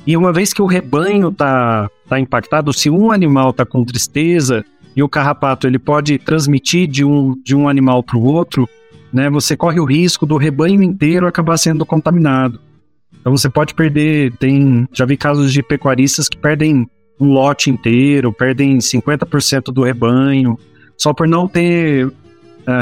E 0.07 0.17
uma 0.17 0.33
vez 0.33 0.53
que 0.53 0.63
o 0.63 0.67
rebanho 0.67 1.29
está 1.29 1.89
tá 2.09 2.19
impactado, 2.19 2.73
se 2.73 2.89
um 2.91 3.11
animal 3.11 3.51
está 3.51 3.65
com 3.65 3.85
tristeza 3.85 4.65
e 4.97 5.03
o 5.03 5.09
carrapato 5.09 5.67
ele 5.67 5.79
pode 5.79 6.19
transmitir 6.19 6.89
de 6.89 7.05
um, 7.05 7.39
de 7.45 7.55
um 7.55 7.69
animal 7.69 8.03
para 8.03 8.17
o 8.17 8.25
outro, 8.25 8.67
né, 9.13 9.29
você 9.29 9.55
corre 9.55 9.79
o 9.79 9.85
risco 9.85 10.25
do 10.25 10.39
rebanho 10.39 10.83
inteiro 10.83 11.27
acabar 11.27 11.59
sendo 11.59 11.85
contaminado. 11.85 12.59
Então 13.21 13.37
você 13.37 13.51
pode 13.51 13.75
perder, 13.75 14.33
tem, 14.39 14.89
já 14.93 15.05
vi 15.05 15.17
casos 15.17 15.53
de 15.53 15.63
pecuaristas 15.63 16.29
que 16.29 16.39
perdem 16.39 16.89
um 17.21 17.33
lote 17.33 17.71
inteiro, 17.71 18.33
perdem 18.33 18.79
50% 18.79 19.65
do 19.73 19.83
rebanho, 19.83 20.59
só 20.97 21.13
por 21.13 21.29
não 21.29 21.47
ter 21.47 22.07
uh, 22.07 22.13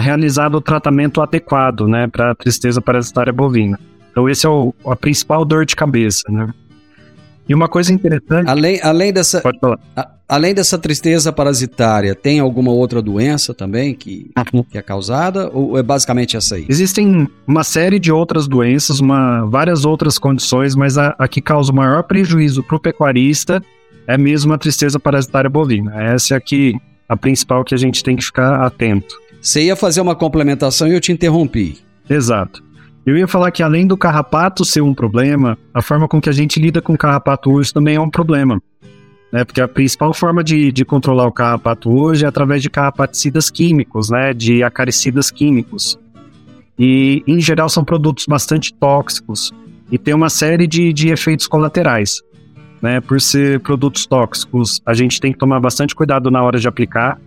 realizado 0.00 0.56
o 0.56 0.60
tratamento 0.60 1.20
adequado, 1.20 1.88
né, 1.88 2.06
para 2.06 2.30
a 2.30 2.34
tristeza 2.34 2.80
parasitária 2.80 3.32
bovina. 3.32 3.78
Então 4.10 4.28
esse 4.28 4.46
é 4.46 4.48
o, 4.48 4.72
a 4.86 4.94
principal 4.94 5.44
dor 5.44 5.66
de 5.66 5.74
cabeça, 5.74 6.30
né. 6.30 6.48
E 7.48 7.54
uma 7.54 7.68
coisa 7.68 7.92
interessante. 7.92 8.48
Além, 8.48 8.80
além 8.82 9.12
dessa. 9.12 9.40
Pode 9.40 9.58
falar. 9.58 9.78
A, 9.94 10.08
além 10.28 10.54
dessa 10.54 10.78
tristeza 10.78 11.32
parasitária, 11.32 12.14
tem 12.14 12.40
alguma 12.40 12.72
outra 12.72 13.02
doença 13.02 13.52
também 13.52 13.94
que, 13.94 14.30
que 14.70 14.78
é 14.78 14.82
causada? 14.82 15.50
Ou 15.52 15.78
é 15.78 15.82
basicamente 15.82 16.36
essa 16.36 16.56
aí? 16.56 16.64
Existem 16.68 17.28
uma 17.46 17.62
série 17.62 17.98
de 17.98 18.10
outras 18.10 18.48
doenças, 18.48 18.98
uma, 19.00 19.44
várias 19.44 19.84
outras 19.84 20.18
condições, 20.18 20.74
mas 20.74 20.96
a, 20.96 21.14
a 21.18 21.28
que 21.28 21.40
causa 21.40 21.70
o 21.70 21.74
maior 21.74 22.02
prejuízo 22.04 22.62
para 22.62 22.76
o 22.76 22.80
pecuarista 22.80 23.62
é 24.06 24.16
mesmo 24.16 24.52
a 24.52 24.58
tristeza 24.58 24.98
parasitária 24.98 25.50
bovina. 25.50 26.02
Essa 26.02 26.34
é 26.34 26.36
aqui 26.36 26.74
a 27.08 27.16
principal 27.16 27.62
que 27.62 27.74
a 27.74 27.78
gente 27.78 28.02
tem 28.02 28.16
que 28.16 28.24
ficar 28.24 28.64
atento. 28.64 29.14
Você 29.40 29.64
ia 29.64 29.76
fazer 29.76 30.00
uma 30.00 30.14
complementação 30.14 30.88
e 30.88 30.94
eu 30.94 31.00
te 31.00 31.12
interrompi. 31.12 31.78
Exato. 32.08 32.63
Eu 33.06 33.18
ia 33.18 33.28
falar 33.28 33.50
que 33.50 33.62
além 33.62 33.86
do 33.86 33.98
carrapato 33.98 34.64
ser 34.64 34.80
um 34.80 34.94
problema, 34.94 35.58
a 35.74 35.82
forma 35.82 36.08
com 36.08 36.20
que 36.20 36.30
a 36.30 36.32
gente 36.32 36.58
lida 36.58 36.80
com 36.80 36.94
o 36.94 36.98
carrapato 36.98 37.52
hoje 37.52 37.72
também 37.72 37.96
é 37.96 38.00
um 38.00 38.08
problema. 38.08 38.62
Né? 39.30 39.44
Porque 39.44 39.60
a 39.60 39.68
principal 39.68 40.14
forma 40.14 40.42
de, 40.42 40.72
de 40.72 40.84
controlar 40.86 41.26
o 41.26 41.32
carrapato 41.32 41.90
hoje 41.90 42.24
é 42.24 42.28
através 42.28 42.62
de 42.62 42.70
carrapaticidas 42.70 43.50
químicos, 43.50 44.08
né? 44.08 44.32
de 44.32 44.62
acaricidas 44.62 45.30
químicos. 45.30 45.98
E, 46.78 47.22
em 47.26 47.40
geral, 47.40 47.68
são 47.68 47.84
produtos 47.84 48.24
bastante 48.26 48.72
tóxicos 48.72 49.52
e 49.92 49.98
tem 49.98 50.14
uma 50.14 50.30
série 50.30 50.66
de, 50.66 50.92
de 50.92 51.08
efeitos 51.10 51.46
colaterais. 51.46 52.22
Né? 52.80 53.02
Por 53.02 53.20
ser 53.20 53.60
produtos 53.60 54.06
tóxicos, 54.06 54.80
a 54.86 54.94
gente 54.94 55.20
tem 55.20 55.30
que 55.30 55.38
tomar 55.38 55.60
bastante 55.60 55.94
cuidado 55.94 56.30
na 56.30 56.42
hora 56.42 56.58
de 56.58 56.66
aplicar 56.66 57.20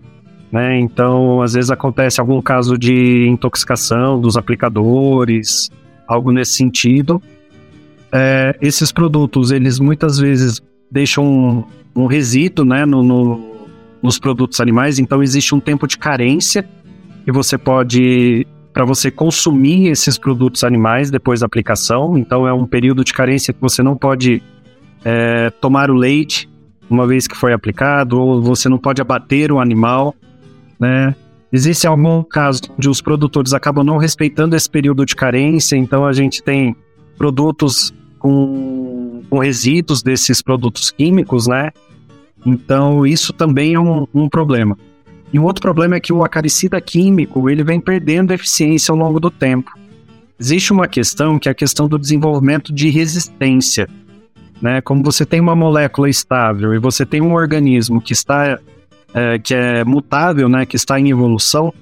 né? 0.52 0.80
Então, 0.80 1.42
às 1.42 1.54
vezes 1.54 1.70
acontece 1.70 2.20
algum 2.20 2.42
caso 2.42 2.78
de 2.78 3.28
intoxicação 3.28 4.20
dos 4.20 4.38
aplicadores, 4.38 5.70
algo 6.08 6.32
nesse 6.32 6.54
sentido. 6.54 7.22
É, 8.12 8.58
esses 8.62 8.92
produtos, 8.92 9.52
eles 9.52 9.80
muitas 9.80 10.18
vezes 10.18 10.62
deixam 10.90 11.26
um, 11.26 11.64
um 11.96 12.06
resíduo 12.06 12.64
né, 12.64 12.86
no, 12.86 13.04
no, 13.04 13.58
nos 14.02 14.18
produtos 14.18 14.60
animais, 14.62 15.00
então 15.00 15.22
existe 15.22 15.54
um 15.54 15.60
tempo 15.60 15.86
de 15.86 15.98
carência 15.98 16.68
que 17.26 17.32
você 17.32 17.58
pode 17.58 18.48
para 18.72 18.86
você 18.86 19.10
consumir 19.10 19.88
esses 19.88 20.20
produtos 20.20 20.64
animais 20.64 21.10
depois 21.10 21.40
da 21.40 21.48
aplicação. 21.48 22.16
Então 22.16 22.48
é 22.48 22.54
um 22.54 22.66
período 22.66 23.04
de 23.04 23.12
carência 23.12 23.52
que 23.52 23.60
você 23.60 23.82
não 23.82 23.98
pode 23.98 24.42
é, 25.04 25.50
tomar 25.50 25.90
o 25.90 25.96
leite 25.96 26.48
uma 26.90 27.06
vez 27.06 27.28
que 27.28 27.36
foi 27.36 27.54
aplicado, 27.54 28.20
ou 28.20 28.42
você 28.42 28.70
não 28.70 28.78
pode 28.78 29.02
abater 29.02 29.52
o 29.52 29.60
animal, 29.60 30.16
né? 30.80 31.16
Existe 31.52 31.88
algum 31.88 32.24
caso 32.24 32.62
onde 32.78 32.90
os 32.90 33.02
produtores 33.02 33.54
acabam 33.54 33.84
não 33.84 33.98
respeitando 33.98 34.56
esse 34.56 34.70
período 34.70 35.06
de 35.06 35.16
carência, 35.16 35.78
então 35.78 36.06
a 36.06 36.12
gente 36.12 36.44
tem 36.44 36.76
produtos 37.18 37.94
com, 38.20 39.24
com 39.30 39.40
resíduos 39.40 40.04
desses 40.04 40.42
produtos 40.42 40.92
químicos, 40.92 41.48
né? 41.48 41.72
Então 42.46 43.06
isso 43.06 43.32
também 43.32 43.74
é 43.74 43.80
um, 43.80 44.06
um 44.14 44.28
problema. 44.28 44.78
E 45.32 45.40
um 45.40 45.44
outro 45.44 45.62
problema 45.62 45.96
é 45.96 46.00
que 46.00 46.14
o 46.14 46.24
acaricida 46.24 46.80
químico 46.80 47.50
ele 47.50 47.64
vem 47.64 47.80
perdendo 47.80 48.34
eficiência 48.34 48.92
ao 48.92 48.98
longo 48.98 49.20
do 49.20 49.30
tempo. 49.30 49.72
Existe 50.40 50.72
uma 50.72 50.88
questão 50.88 51.40
que 51.40 51.50
é 51.50 51.52
a 51.52 51.56
questão 51.56 51.88
do 51.88 51.98
desenvolvimento 51.98 52.72
de 52.74 52.90
resistência. 52.90 53.90
Né? 54.62 54.82
Como 54.82 55.04
você 55.04 55.26
tem 55.26 55.40
uma 55.40 55.56
molécula 55.56 56.10
estável 56.10 56.74
e 56.74 56.80
você 56.80 57.06
tem 57.06 57.22
um 57.22 57.34
organismo 57.34 58.02
que 58.02 58.14
está 58.14 58.60
é, 59.18 59.40
que 59.40 59.56
é 59.56 59.84
mutável, 59.84 60.48
né? 60.48 60.64
que 60.66 60.76
está 60.76 61.00
em 61.00 61.10
evolução, 61.10 61.74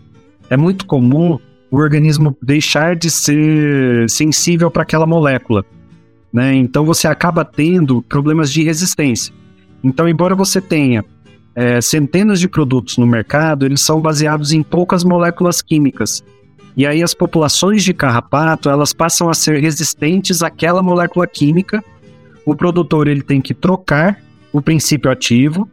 é 0.50 0.56
muito 0.56 0.86
comum 0.86 1.38
o 1.70 1.78
organismo 1.78 2.38
deixar 2.42 2.96
de 2.96 3.12
ser 3.12 4.10
sensível 4.10 4.72
para 4.72 4.84
aquela 4.84 5.06
molécula. 5.06 5.66
Né? 6.32 6.56
Então 6.56 6.86
você 6.86 7.08
acaba 7.08 7.44
tendo 7.44 8.02
problemas 8.04 8.52
de 8.52 8.64
resistência. 8.64 9.34
Então, 9.84 10.08
embora 10.08 10.34
você 10.34 10.62
tenha 10.62 11.04
é, 11.54 11.82
centenas 11.82 12.40
de 12.40 12.48
produtos 12.48 12.98
no 12.98 13.06
mercado, 13.06 13.66
eles 13.66 13.82
são 13.82 14.00
baseados 14.00 14.54
em 14.54 14.64
poucas 14.64 15.04
moléculas 15.04 15.62
químicas. 15.62 16.24
E 16.78 16.86
aí 16.86 17.04
as 17.04 17.14
populações 17.14 17.84
de 17.84 17.94
carrapato, 17.94 18.70
elas 18.70 18.94
passam 18.94 19.30
a 19.30 19.34
ser 19.34 19.60
resistentes 19.62 20.42
àquela 20.42 20.82
molécula 20.82 21.28
química. 21.28 21.84
O 22.46 22.56
produtor 22.56 23.08
ele 23.08 23.22
tem 23.22 23.42
que 23.42 23.54
trocar 23.54 24.22
o 24.54 24.62
princípio 24.62 25.12
ativo, 25.12 25.70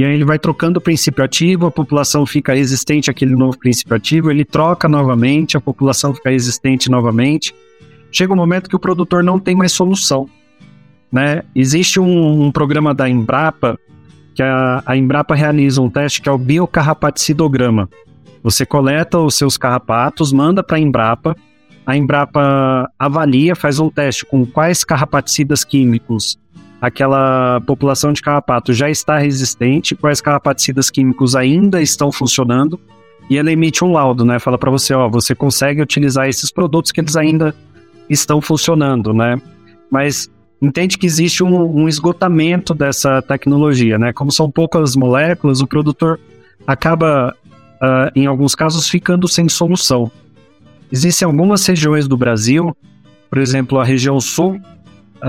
e 0.00 0.04
aí 0.04 0.14
ele 0.14 0.24
vai 0.24 0.38
trocando 0.38 0.78
o 0.78 0.80
princípio 0.80 1.22
ativo, 1.22 1.66
a 1.66 1.70
população 1.70 2.24
fica 2.24 2.54
resistente 2.54 3.10
àquele 3.10 3.36
novo 3.36 3.58
princípio 3.58 3.94
ativo, 3.94 4.30
ele 4.30 4.46
troca 4.46 4.88
novamente, 4.88 5.58
a 5.58 5.60
população 5.60 6.14
fica 6.14 6.30
resistente 6.30 6.90
novamente. 6.90 7.54
Chega 8.10 8.32
um 8.32 8.36
momento 8.36 8.70
que 8.70 8.74
o 8.74 8.78
produtor 8.78 9.22
não 9.22 9.38
tem 9.38 9.54
mais 9.54 9.72
solução. 9.72 10.26
Né? 11.12 11.42
Existe 11.54 12.00
um, 12.00 12.44
um 12.44 12.50
programa 12.50 12.94
da 12.94 13.10
Embrapa 13.10 13.78
que 14.34 14.42
a, 14.42 14.82
a 14.86 14.96
Embrapa 14.96 15.34
realiza 15.34 15.82
um 15.82 15.90
teste 15.90 16.22
que 16.22 16.30
é 16.30 16.32
o 16.32 16.38
biocarrapacidograma. 16.38 17.86
Você 18.42 18.64
coleta 18.64 19.18
os 19.18 19.34
seus 19.34 19.58
carrapatos, 19.58 20.32
manda 20.32 20.62
para 20.62 20.78
a 20.78 20.80
Embrapa, 20.80 21.36
a 21.84 21.94
Embrapa 21.94 22.90
avalia, 22.98 23.54
faz 23.54 23.78
um 23.78 23.90
teste 23.90 24.24
com 24.24 24.46
quais 24.46 24.82
carrapaticidas 24.82 25.62
químicos 25.62 26.38
aquela 26.80 27.60
população 27.66 28.12
de 28.12 28.22
carrapato 28.22 28.72
já 28.72 28.88
está 28.88 29.18
resistente, 29.18 29.94
quais 29.94 30.20
carrapaticidas 30.20 30.90
químicos 30.90 31.36
ainda 31.36 31.82
estão 31.82 32.10
funcionando, 32.10 32.80
e 33.28 33.38
ela 33.38 33.52
emite 33.52 33.84
um 33.84 33.92
laudo, 33.92 34.24
né? 34.24 34.38
Fala 34.38 34.58
para 34.58 34.70
você, 34.70 34.92
ó, 34.92 35.08
você 35.08 35.34
consegue 35.34 35.80
utilizar 35.80 36.28
esses 36.28 36.50
produtos 36.50 36.90
que 36.90 37.00
eles 37.00 37.14
ainda 37.16 37.54
estão 38.08 38.40
funcionando, 38.40 39.12
né? 39.12 39.40
Mas 39.88 40.28
entende 40.60 40.98
que 40.98 41.06
existe 41.06 41.44
um, 41.44 41.82
um, 41.82 41.88
esgotamento 41.88 42.74
dessa 42.74 43.22
tecnologia, 43.22 43.98
né? 43.98 44.12
Como 44.12 44.32
são 44.32 44.50
poucas 44.50 44.96
moléculas, 44.96 45.60
o 45.60 45.66
produtor 45.66 46.18
acaba, 46.66 47.34
uh, 47.76 48.10
em 48.16 48.26
alguns 48.26 48.56
casos, 48.56 48.88
ficando 48.88 49.28
sem 49.28 49.48
solução. 49.48 50.10
Existem 50.90 51.24
algumas 51.24 51.64
regiões 51.64 52.08
do 52.08 52.16
Brasil, 52.16 52.76
por 53.30 53.38
exemplo, 53.38 53.78
a 53.78 53.84
região 53.84 54.20
sul, 54.20 54.60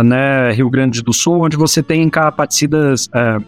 né, 0.04 0.52
Rio 0.52 0.70
Grande 0.70 1.02
do 1.02 1.14
Sul, 1.14 1.44
onde 1.44 1.58
você 1.58 1.82
tem 1.84 2.10
carrapaticidas, 2.10 3.08
uh, 3.08 3.44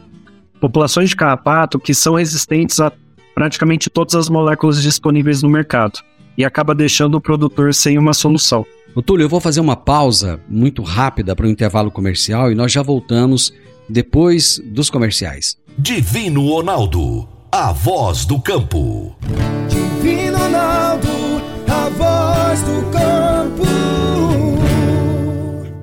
populações 0.59 1.09
de 1.09 1.15
carrapato 1.15 1.79
que 1.79 1.93
são 1.93 2.15
resistentes 2.15 2.79
a 2.79 2.91
praticamente 3.35 3.89
todas 3.89 4.15
as 4.15 4.29
moléculas 4.29 4.81
disponíveis 4.81 5.41
no 5.41 5.49
mercado 5.49 5.99
e 6.37 6.45
acaba 6.45 6.73
deixando 6.73 7.15
o 7.15 7.21
produtor 7.21 7.73
sem 7.73 7.97
uma 7.97 8.13
solução. 8.13 8.65
O 8.95 9.01
Túlio, 9.01 9.25
eu 9.25 9.29
vou 9.29 9.39
fazer 9.39 9.59
uma 9.59 9.75
pausa 9.75 10.39
muito 10.47 10.83
rápida 10.83 11.35
para 11.35 11.45
o 11.45 11.49
um 11.49 11.51
intervalo 11.51 11.89
comercial 11.89 12.51
e 12.51 12.55
nós 12.55 12.71
já 12.71 12.81
voltamos 12.81 13.53
depois 13.89 14.61
dos 14.65 14.89
comerciais. 14.89 15.57
Divino 15.77 16.47
Ronaldo, 16.47 17.27
a 17.51 17.71
voz 17.71 18.25
do 18.25 18.39
campo. 18.39 19.15
Divino 19.67 20.37
Ronaldo, 20.37 21.07
a 21.67 21.89
voz 21.89 22.61
do 22.61 22.81
campo. 22.83 22.92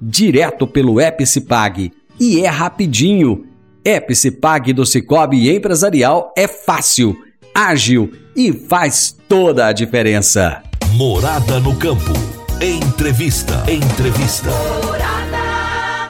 direto 0.00 0.66
pelo 0.66 1.00
Epicipag. 1.00 1.92
E 2.18 2.40
é 2.40 2.48
rapidinho. 2.48 3.46
Epicipag 3.84 4.72
do 4.72 4.84
Cicobi 4.84 5.54
Empresarial 5.54 6.32
é 6.36 6.48
fácil 6.48 7.16
ágil 7.56 8.12
e 8.36 8.52
faz 8.52 9.16
toda 9.26 9.66
a 9.66 9.72
diferença. 9.72 10.62
Morada 10.92 11.58
no 11.58 11.74
campo. 11.76 12.12
Entrevista. 12.60 13.64
Entrevista. 13.66 14.50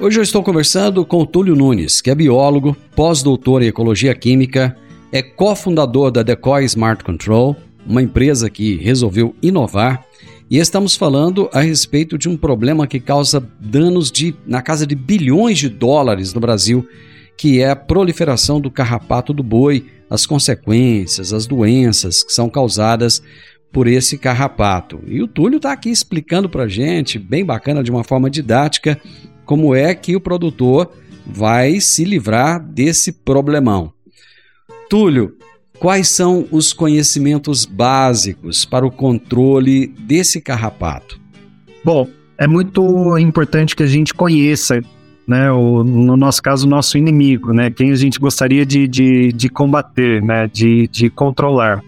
Hoje 0.00 0.18
eu 0.18 0.22
estou 0.24 0.42
conversando 0.42 1.06
com 1.06 1.18
o 1.18 1.26
Túlio 1.26 1.54
Nunes, 1.54 2.00
que 2.00 2.10
é 2.10 2.14
biólogo, 2.16 2.76
pós-doutor 2.96 3.62
em 3.62 3.68
ecologia 3.68 4.12
química, 4.12 4.76
é 5.12 5.22
cofundador 5.22 6.10
da 6.10 6.24
Decoy 6.24 6.64
Smart 6.64 7.04
Control, 7.04 7.56
uma 7.86 8.02
empresa 8.02 8.50
que 8.50 8.76
resolveu 8.76 9.34
inovar, 9.40 10.04
e 10.48 10.58
estamos 10.58 10.94
falando 10.94 11.50
a 11.52 11.60
respeito 11.60 12.16
de 12.16 12.28
um 12.28 12.36
problema 12.36 12.86
que 12.86 13.00
causa 13.00 13.44
danos 13.60 14.10
de 14.12 14.34
na 14.46 14.62
casa 14.62 14.86
de 14.86 14.94
bilhões 14.94 15.58
de 15.58 15.68
dólares 15.68 16.32
no 16.32 16.40
Brasil, 16.40 16.86
que 17.36 17.60
é 17.60 17.70
a 17.70 17.76
proliferação 17.76 18.60
do 18.60 18.70
carrapato 18.70 19.32
do 19.32 19.42
boi 19.42 19.84
as 20.08 20.24
consequências, 20.24 21.32
as 21.32 21.46
doenças 21.46 22.22
que 22.22 22.32
são 22.32 22.48
causadas 22.48 23.22
por 23.72 23.86
esse 23.86 24.16
carrapato. 24.16 25.00
E 25.06 25.20
o 25.20 25.26
Túlio 25.26 25.56
está 25.56 25.72
aqui 25.72 25.90
explicando 25.90 26.48
para 26.48 26.64
a 26.64 26.68
gente, 26.68 27.18
bem 27.18 27.44
bacana, 27.44 27.82
de 27.82 27.90
uma 27.90 28.04
forma 28.04 28.30
didática, 28.30 29.00
como 29.44 29.74
é 29.74 29.94
que 29.94 30.14
o 30.16 30.20
produtor 30.20 30.92
vai 31.26 31.80
se 31.80 32.04
livrar 32.04 32.62
desse 32.62 33.12
problemão. 33.12 33.92
Túlio, 34.88 35.36
quais 35.78 36.08
são 36.08 36.46
os 36.50 36.72
conhecimentos 36.72 37.64
básicos 37.64 38.64
para 38.64 38.86
o 38.86 38.90
controle 38.90 39.86
desse 39.86 40.40
carrapato? 40.40 41.20
Bom, 41.84 42.08
é 42.38 42.46
muito 42.46 43.16
importante 43.18 43.76
que 43.76 43.82
a 43.82 43.86
gente 43.86 44.12
conheça 44.12 44.80
né, 45.26 45.50
o, 45.50 45.82
no 45.82 46.16
nosso 46.16 46.42
caso, 46.42 46.66
o 46.66 46.70
nosso 46.70 46.96
inimigo, 46.96 47.52
né, 47.52 47.70
quem 47.70 47.90
a 47.90 47.96
gente 47.96 48.18
gostaria 48.18 48.64
de, 48.64 48.86
de, 48.86 49.32
de 49.32 49.48
combater, 49.48 50.22
né, 50.22 50.46
de, 50.46 50.86
de 50.88 51.10
controlar. 51.10 51.82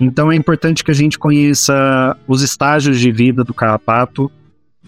Então 0.00 0.32
é 0.32 0.36
importante 0.36 0.82
que 0.82 0.90
a 0.90 0.94
gente 0.94 1.18
conheça 1.18 2.16
os 2.26 2.42
estágios 2.42 2.98
de 2.98 3.12
vida 3.12 3.44
do 3.44 3.54
carrapato, 3.54 4.30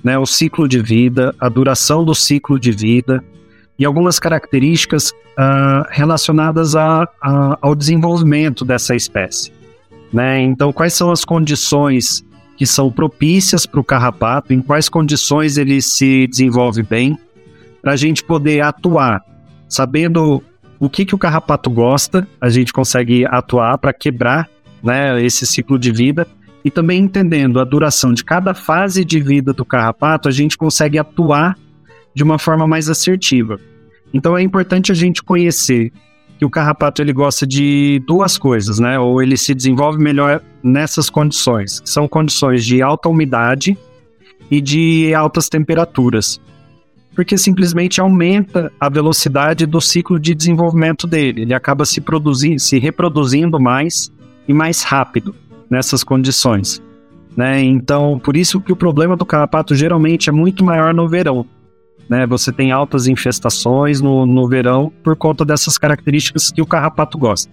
né, 0.02 0.18
o 0.18 0.26
ciclo 0.26 0.68
de 0.68 0.80
vida, 0.80 1.35
a 1.38 1.48
duração 1.48 2.04
do 2.04 2.14
ciclo 2.14 2.59
de 2.59 2.72
vida 2.72 3.22
e 3.78 3.84
algumas 3.84 4.18
características 4.18 5.10
uh, 5.10 5.84
relacionadas 5.90 6.76
a, 6.76 7.08
a, 7.20 7.58
ao 7.60 7.74
desenvolvimento 7.74 8.64
dessa 8.64 8.94
espécie. 8.94 9.52
Né? 10.12 10.40
Então, 10.42 10.72
quais 10.72 10.94
são 10.94 11.10
as 11.10 11.24
condições 11.24 12.24
que 12.56 12.66
são 12.66 12.90
propícias 12.90 13.66
para 13.66 13.80
o 13.80 13.84
carrapato, 13.84 14.52
em 14.52 14.60
quais 14.60 14.88
condições 14.88 15.58
ele 15.58 15.82
se 15.82 16.26
desenvolve 16.28 16.82
bem, 16.82 17.18
para 17.82 17.92
a 17.92 17.96
gente 17.96 18.22
poder 18.22 18.60
atuar, 18.60 19.22
sabendo 19.68 20.42
o 20.78 20.88
que, 20.88 21.04
que 21.04 21.14
o 21.14 21.18
carrapato 21.18 21.68
gosta, 21.68 22.26
a 22.40 22.48
gente 22.48 22.72
consegue 22.72 23.26
atuar 23.26 23.76
para 23.78 23.92
quebrar 23.92 24.48
né, 24.82 25.22
esse 25.22 25.46
ciclo 25.46 25.78
de 25.78 25.90
vida 25.90 26.26
e 26.64 26.70
também 26.70 27.02
entendendo 27.02 27.60
a 27.60 27.64
duração 27.64 28.12
de 28.14 28.24
cada 28.24 28.54
fase 28.54 29.04
de 29.04 29.20
vida 29.20 29.52
do 29.52 29.64
carrapato, 29.64 30.28
a 30.28 30.32
gente 30.32 30.56
consegue 30.56 30.98
atuar 30.98 31.58
de 32.14 32.22
uma 32.22 32.38
forma 32.38 32.66
mais 32.66 32.88
assertiva. 32.88 33.59
Então 34.12 34.38
é 34.38 34.42
importante 34.42 34.92
a 34.92 34.94
gente 34.94 35.22
conhecer 35.22 35.92
que 36.38 36.44
o 36.44 36.50
carrapato 36.50 37.03
ele 37.03 37.12
gosta 37.12 37.46
de 37.46 38.03
duas 38.07 38.38
coisas, 38.38 38.79
né? 38.79 38.98
Ou 38.98 39.22
ele 39.22 39.37
se 39.37 39.55
desenvolve 39.55 39.98
melhor 39.98 40.42
nessas 40.62 41.09
condições, 41.11 41.83
são 41.85 42.09
condições 42.09 42.64
de 42.64 42.83
alta 42.83 43.09
umidade 43.09 43.77
e 44.50 44.61
de 44.61 45.14
altas 45.14 45.48
temperaturas. 45.48 46.40
porque 47.14 47.38
simplesmente 47.38 48.00
aumenta 48.00 48.72
a 48.79 48.88
velocidade 48.88 49.66
do 49.66 49.81
ciclo 49.81 50.18
de 50.18 50.35
desenvolvimento 50.35 51.07
dele. 51.07 51.42
Ele 51.42 51.55
acaba 51.55 51.85
se 51.85 52.00
produzindo, 52.00 52.59
se 52.59 52.79
reproduzindo 52.79 53.61
mais 53.61 54.12
e 54.48 54.53
mais 54.53 54.83
rápido 54.83 55.35
nessas 55.70 56.03
condições. 56.03 56.83
Né? 57.37 57.62
Então, 57.62 58.18
por 58.18 58.37
isso 58.37 58.61
que 58.61 58.72
o 58.72 58.77
problema 58.77 59.16
do 59.16 59.24
carrapato 59.24 59.74
geralmente 59.74 60.29
é 60.29 60.33
muito 60.33 60.64
maior 60.64 60.92
no 60.92 61.09
verão. 61.09 61.46
Né? 62.08 62.26
Você 62.26 62.52
tem 62.52 62.72
altas 62.72 63.06
infestações 63.06 64.00
no, 64.00 64.26
no 64.26 64.48
verão 64.48 64.92
por 65.02 65.16
conta 65.16 65.44
dessas 65.44 65.78
características 65.78 66.50
que 66.50 66.62
o 66.62 66.66
carrapato 66.66 67.18
gosta. 67.18 67.50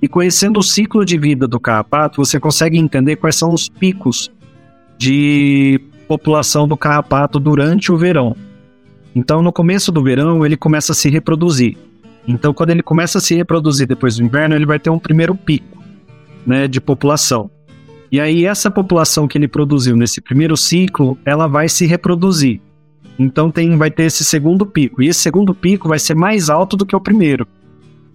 E 0.00 0.08
conhecendo 0.08 0.58
o 0.58 0.62
ciclo 0.62 1.04
de 1.04 1.16
vida 1.16 1.46
do 1.46 1.60
carrapato, 1.60 2.24
você 2.24 2.40
consegue 2.40 2.76
entender 2.76 3.16
quais 3.16 3.36
são 3.36 3.52
os 3.52 3.68
picos 3.68 4.30
de 4.98 5.80
população 6.08 6.66
do 6.66 6.76
carrapato 6.76 7.38
durante 7.38 7.92
o 7.92 7.96
verão. 7.96 8.36
Então, 9.14 9.42
no 9.42 9.52
começo 9.52 9.92
do 9.92 10.02
verão, 10.02 10.44
ele 10.44 10.56
começa 10.56 10.92
a 10.92 10.94
se 10.94 11.08
reproduzir. 11.08 11.76
Então, 12.26 12.52
quando 12.52 12.70
ele 12.70 12.82
começa 12.82 13.18
a 13.18 13.20
se 13.20 13.34
reproduzir 13.34 13.86
depois 13.86 14.16
do 14.16 14.24
inverno, 14.24 14.54
ele 14.54 14.66
vai 14.66 14.78
ter 14.78 14.90
um 14.90 14.98
primeiro 14.98 15.34
pico 15.34 15.82
né, 16.46 16.66
de 16.66 16.80
população. 16.80 17.50
E 18.10 18.20
aí, 18.20 18.44
essa 18.44 18.70
população 18.70 19.26
que 19.26 19.38
ele 19.38 19.48
produziu 19.48 19.96
nesse 19.96 20.20
primeiro 20.20 20.56
ciclo, 20.56 21.16
ela 21.24 21.46
vai 21.46 21.68
se 21.68 21.86
reproduzir. 21.86 22.60
Então, 23.22 23.50
tem, 23.50 23.76
vai 23.76 23.90
ter 23.90 24.04
esse 24.04 24.24
segundo 24.24 24.66
pico. 24.66 25.02
E 25.02 25.08
esse 25.08 25.20
segundo 25.20 25.54
pico 25.54 25.88
vai 25.88 25.98
ser 25.98 26.14
mais 26.14 26.50
alto 26.50 26.76
do 26.76 26.86
que 26.86 26.96
o 26.96 27.00
primeiro. 27.00 27.46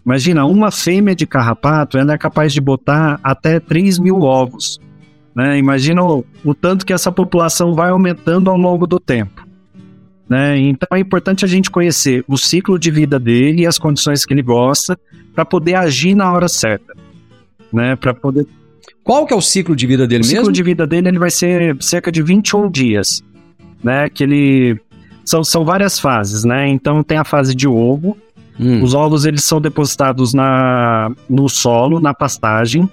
Imagina, 0.06 0.46
uma 0.46 0.72
fêmea 0.72 1.14
de 1.14 1.28
carrapato 1.28 1.98
ela 1.98 2.14
é 2.14 2.18
capaz 2.18 2.54
de 2.54 2.62
botar 2.62 3.20
até 3.22 3.60
3 3.60 4.00
mil 4.00 4.22
ovos. 4.22 4.80
Né? 5.36 5.58
Imagina 5.58 6.02
o, 6.02 6.26
o 6.46 6.54
tanto 6.54 6.86
que 6.86 6.94
essa 6.94 7.12
população 7.12 7.76
vai 7.76 7.90
aumentando 7.90 8.50
ao 8.50 8.58
longo 8.58 8.88
do 8.88 9.00
tempo. 9.02 9.46
Né? 10.30 10.58
Então 10.60 10.88
é 10.94 11.00
importante 11.00 11.46
a 11.46 11.48
gente 11.48 11.70
conhecer 11.70 12.24
o 12.28 12.38
ciclo 12.38 12.80
de 12.80 12.90
vida 12.90 13.20
dele 13.20 13.64
e 13.64 13.68
as 13.68 13.78
condições 13.78 14.26
que 14.26 14.34
ele 14.34 14.42
gosta 14.42 14.98
para 15.34 15.46
poder 15.46 15.76
agir 15.76 16.16
na 16.16 16.32
hora 16.32 16.48
certa, 16.48 16.94
né? 17.72 17.96
Para 17.96 18.14
poder. 18.14 18.48
Qual 19.04 19.26
que 19.26 19.34
é 19.34 19.38
o 19.38 19.42
ciclo 19.42 19.76
de 19.76 19.86
vida 19.86 20.08
dele 20.08 20.24
o 20.24 20.26
mesmo? 20.26 20.36
O 20.36 20.40
ciclo 20.40 20.52
de 20.52 20.64
vida 20.64 20.88
dele 20.88 21.10
ele 21.10 21.20
vai 21.20 21.30
ser 21.30 21.78
cerca 21.82 22.12
de 22.12 22.24
21 22.24 22.72
dias, 22.72 23.24
né? 23.84 24.10
Que 24.10 24.24
ele 24.24 24.82
são, 25.28 25.44
são 25.44 25.66
várias 25.66 26.00
fases, 26.00 26.46
né? 26.46 26.70
Então 26.70 27.04
tem 27.04 27.18
a 27.18 27.26
fase 27.26 27.54
de 27.54 27.68
ovo. 27.68 28.18
Hum. 28.58 28.82
Os 28.82 28.94
ovos 28.94 29.26
eles 29.26 29.44
são 29.44 29.60
depositados 29.60 30.34
na, 30.34 31.12
no 31.30 31.50
solo, 31.50 32.00
na 32.00 32.14
pastagem, 32.14 32.90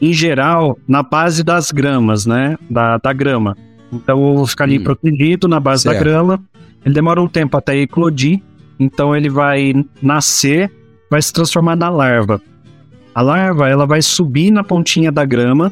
em 0.00 0.12
geral 0.12 0.76
na 0.88 1.02
base 1.02 1.44
das 1.44 1.70
gramas, 1.70 2.24
né? 2.24 2.56
Da, 2.68 2.96
da 2.96 3.12
grama. 3.12 3.56
Então 3.92 4.18
o 4.18 4.32
ovo 4.32 4.46
fica 4.46 4.64
ali 4.64 4.78
hum. 4.78 4.84
protegido 4.84 5.46
na 5.46 5.60
base 5.60 5.82
certo. 5.82 5.96
da 5.96 6.00
grama. 6.02 6.40
Ele 6.82 6.94
demora 6.94 7.20
um 7.20 7.28
tempo 7.28 7.58
até 7.58 7.76
eclodir, 7.76 8.40
então 8.78 9.14
ele 9.14 9.28
vai 9.28 9.74
nascer, 10.00 10.72
vai 11.10 11.20
se 11.20 11.30
transformar 11.30 11.76
na 11.76 11.90
larva. 11.90 12.40
A 13.14 13.20
larva, 13.20 13.68
ela 13.68 13.86
vai 13.86 14.00
subir 14.00 14.50
na 14.50 14.64
pontinha 14.64 15.12
da 15.12 15.26
grama 15.26 15.70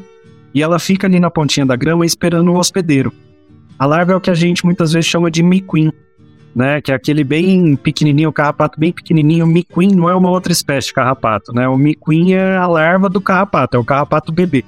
e 0.53 0.61
ela 0.61 0.77
fica 0.77 1.07
ali 1.07 1.19
na 1.19 1.31
pontinha 1.31 1.65
da 1.65 1.75
grama 1.75 2.05
esperando 2.05 2.51
o 2.51 2.57
hospedeiro. 2.57 3.11
A 3.79 3.85
larva 3.85 4.11
é 4.11 4.15
o 4.15 4.19
que 4.19 4.29
a 4.29 4.35
gente 4.35 4.65
muitas 4.65 4.91
vezes 4.91 5.09
chama 5.09 5.31
de 5.31 5.41
miquim, 5.41 5.89
né? 6.53 6.81
Que 6.81 6.91
é 6.91 6.95
aquele 6.95 7.23
bem 7.23 7.77
pequenininho, 7.77 8.27
o 8.27 8.33
carrapato 8.33 8.77
bem 8.77 8.91
pequenininho. 8.91 9.45
O 9.45 9.47
miquim 9.47 9.95
não 9.95 10.09
é 10.09 10.15
uma 10.15 10.29
outra 10.29 10.51
espécie 10.51 10.87
de 10.87 10.93
carrapato, 10.93 11.53
né? 11.53 11.65
O 11.67 11.77
miquim 11.77 12.33
é 12.33 12.57
a 12.57 12.67
larva 12.67 13.07
do 13.07 13.21
carrapato, 13.21 13.77
é 13.77 13.79
o 13.79 13.85
carrapato 13.85 14.33
bebê. 14.33 14.65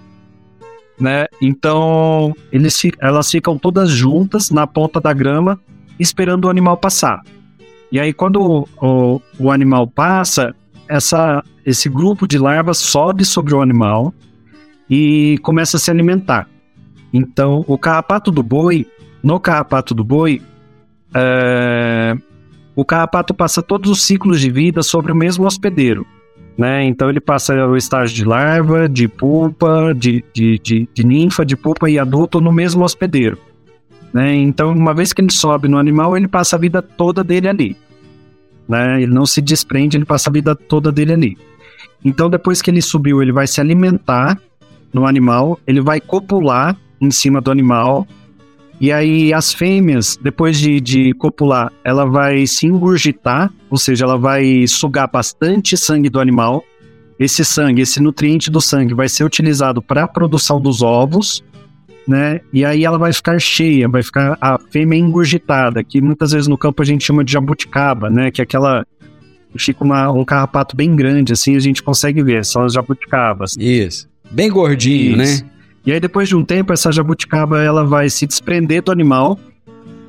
Né? 0.97 1.25
Então, 1.41 2.33
eles, 2.51 2.79
elas 2.99 3.29
ficam 3.29 3.57
todas 3.57 3.89
juntas 3.89 4.49
na 4.49 4.65
ponta 4.65 5.01
da 5.01 5.11
grama 5.11 5.59
esperando 5.99 6.45
o 6.45 6.49
animal 6.49 6.77
passar. 6.77 7.21
E 7.91 7.99
aí, 7.99 8.13
quando 8.13 8.39
o, 8.39 8.67
o, 8.81 9.21
o 9.39 9.51
animal 9.51 9.87
passa, 9.87 10.55
essa, 10.87 11.43
esse 11.65 11.89
grupo 11.89 12.27
de 12.27 12.37
larvas 12.37 12.77
sobe 12.77 13.25
sobre 13.25 13.53
o 13.53 13.61
animal 13.61 14.13
e 14.89 15.37
começa 15.41 15.77
a 15.77 15.79
se 15.79 15.89
alimentar. 15.89 16.47
Então, 17.13 17.63
o 17.67 17.77
carrapato 17.77 18.31
do 18.31 18.41
boi, 18.41 18.87
no 19.21 19.39
carrapato 19.39 19.93
do 19.93 20.03
boi, 20.03 20.41
é, 21.13 22.15
o 22.75 22.85
carrapato 22.85 23.33
passa 23.33 23.61
todos 23.61 23.89
os 23.89 24.03
ciclos 24.03 24.39
de 24.39 24.49
vida 24.49 24.81
sobre 24.81 25.11
o 25.11 25.15
mesmo 25.15 25.45
hospedeiro. 25.45 26.05
Né? 26.57 26.83
Então 26.85 27.09
ele 27.09 27.19
passa 27.19 27.53
o 27.65 27.75
estágio 27.75 28.15
de 28.15 28.23
larva, 28.23 28.87
de 28.87 29.07
pupa, 29.07 29.93
de, 29.95 30.23
de, 30.33 30.59
de, 30.59 30.89
de 30.93 31.03
ninfa, 31.05 31.45
de 31.45 31.55
pupa 31.55 31.89
e 31.89 31.97
adulto 31.97 32.39
no 32.39 32.51
mesmo 32.51 32.83
hospedeiro. 32.83 33.37
Né? 34.13 34.35
Então, 34.35 34.71
uma 34.71 34.93
vez 34.93 35.13
que 35.13 35.21
ele 35.21 35.31
sobe 35.31 35.67
no 35.67 35.77
animal, 35.77 36.15
ele 36.17 36.27
passa 36.27 36.55
a 36.55 36.59
vida 36.59 36.81
toda 36.81 37.23
dele 37.23 37.47
ali. 37.47 37.77
Né? 38.67 39.03
Ele 39.03 39.13
não 39.13 39.25
se 39.25 39.41
desprende, 39.41 39.97
ele 39.97 40.05
passa 40.05 40.29
a 40.29 40.33
vida 40.33 40.55
toda 40.55 40.91
dele 40.91 41.13
ali. 41.13 41.37
Então, 42.03 42.29
depois 42.29 42.61
que 42.61 42.69
ele 42.69 42.81
subiu, 42.81 43.21
ele 43.21 43.31
vai 43.31 43.47
se 43.47 43.61
alimentar 43.61 44.39
no 44.93 45.05
animal, 45.05 45.59
ele 45.65 45.79
vai 45.79 46.01
copular 46.01 46.75
em 47.01 47.11
cima 47.11 47.41
do 47.41 47.51
animal. 47.51 48.07
E 48.79 48.91
aí, 48.91 49.33
as 49.33 49.53
fêmeas, 49.53 50.17
depois 50.21 50.57
de, 50.59 50.79
de 50.79 51.13
copular, 51.13 51.71
ela 51.83 52.05
vai 52.05 52.47
se 52.47 52.65
engurgitar, 52.65 53.51
ou 53.69 53.77
seja, 53.77 54.05
ela 54.05 54.17
vai 54.17 54.65
sugar 54.67 55.07
bastante 55.07 55.77
sangue 55.77 56.09
do 56.09 56.19
animal. 56.19 56.63
Esse 57.19 57.45
sangue, 57.45 57.81
esse 57.81 58.01
nutriente 58.01 58.49
do 58.49 58.59
sangue, 58.59 58.93
vai 58.93 59.07
ser 59.07 59.23
utilizado 59.23 59.81
para 59.81 60.03
a 60.03 60.07
produção 60.07 60.59
dos 60.59 60.81
ovos 60.81 61.43
né? 62.07 62.41
E 62.51 62.65
aí 62.65 62.83
ela 62.83 62.97
vai 62.97 63.13
ficar 63.13 63.39
cheia, 63.39 63.87
vai 63.87 64.03
ficar 64.03 64.37
a 64.41 64.57
fêmea 64.57 64.97
engurgitada, 64.97 65.83
que 65.83 66.01
muitas 66.01 66.31
vezes 66.31 66.47
no 66.47 66.57
campo 66.57 66.81
a 66.81 66.85
gente 66.85 67.05
chama 67.05 67.23
de 67.23 67.31
jabuticaba, 67.31 68.09
né? 68.09 68.31
Que 68.31 68.41
é 68.41 68.43
aquela 68.43 68.85
fica 69.57 69.83
uma, 69.83 70.09
um 70.11 70.23
carrapato 70.23 70.75
bem 70.75 70.95
grande, 70.95 71.33
assim 71.33 71.55
a 71.55 71.59
gente 71.59 71.83
consegue 71.83 72.23
ver, 72.23 72.45
são 72.45 72.63
as 72.63 72.73
jabuticabas. 72.73 73.55
Isso. 73.57 74.09
Bem 74.29 74.49
gordinho, 74.49 75.21
Isso. 75.21 75.43
né? 75.43 75.51
E 75.85 75.91
aí 75.91 75.99
depois 75.99 76.27
de 76.27 76.35
um 76.35 76.43
tempo 76.43 76.73
essa 76.73 76.91
jabuticaba 76.91 77.61
ela 77.61 77.85
vai 77.85 78.09
se 78.09 78.27
desprender 78.27 78.83
do 78.83 78.91
animal, 78.91 79.39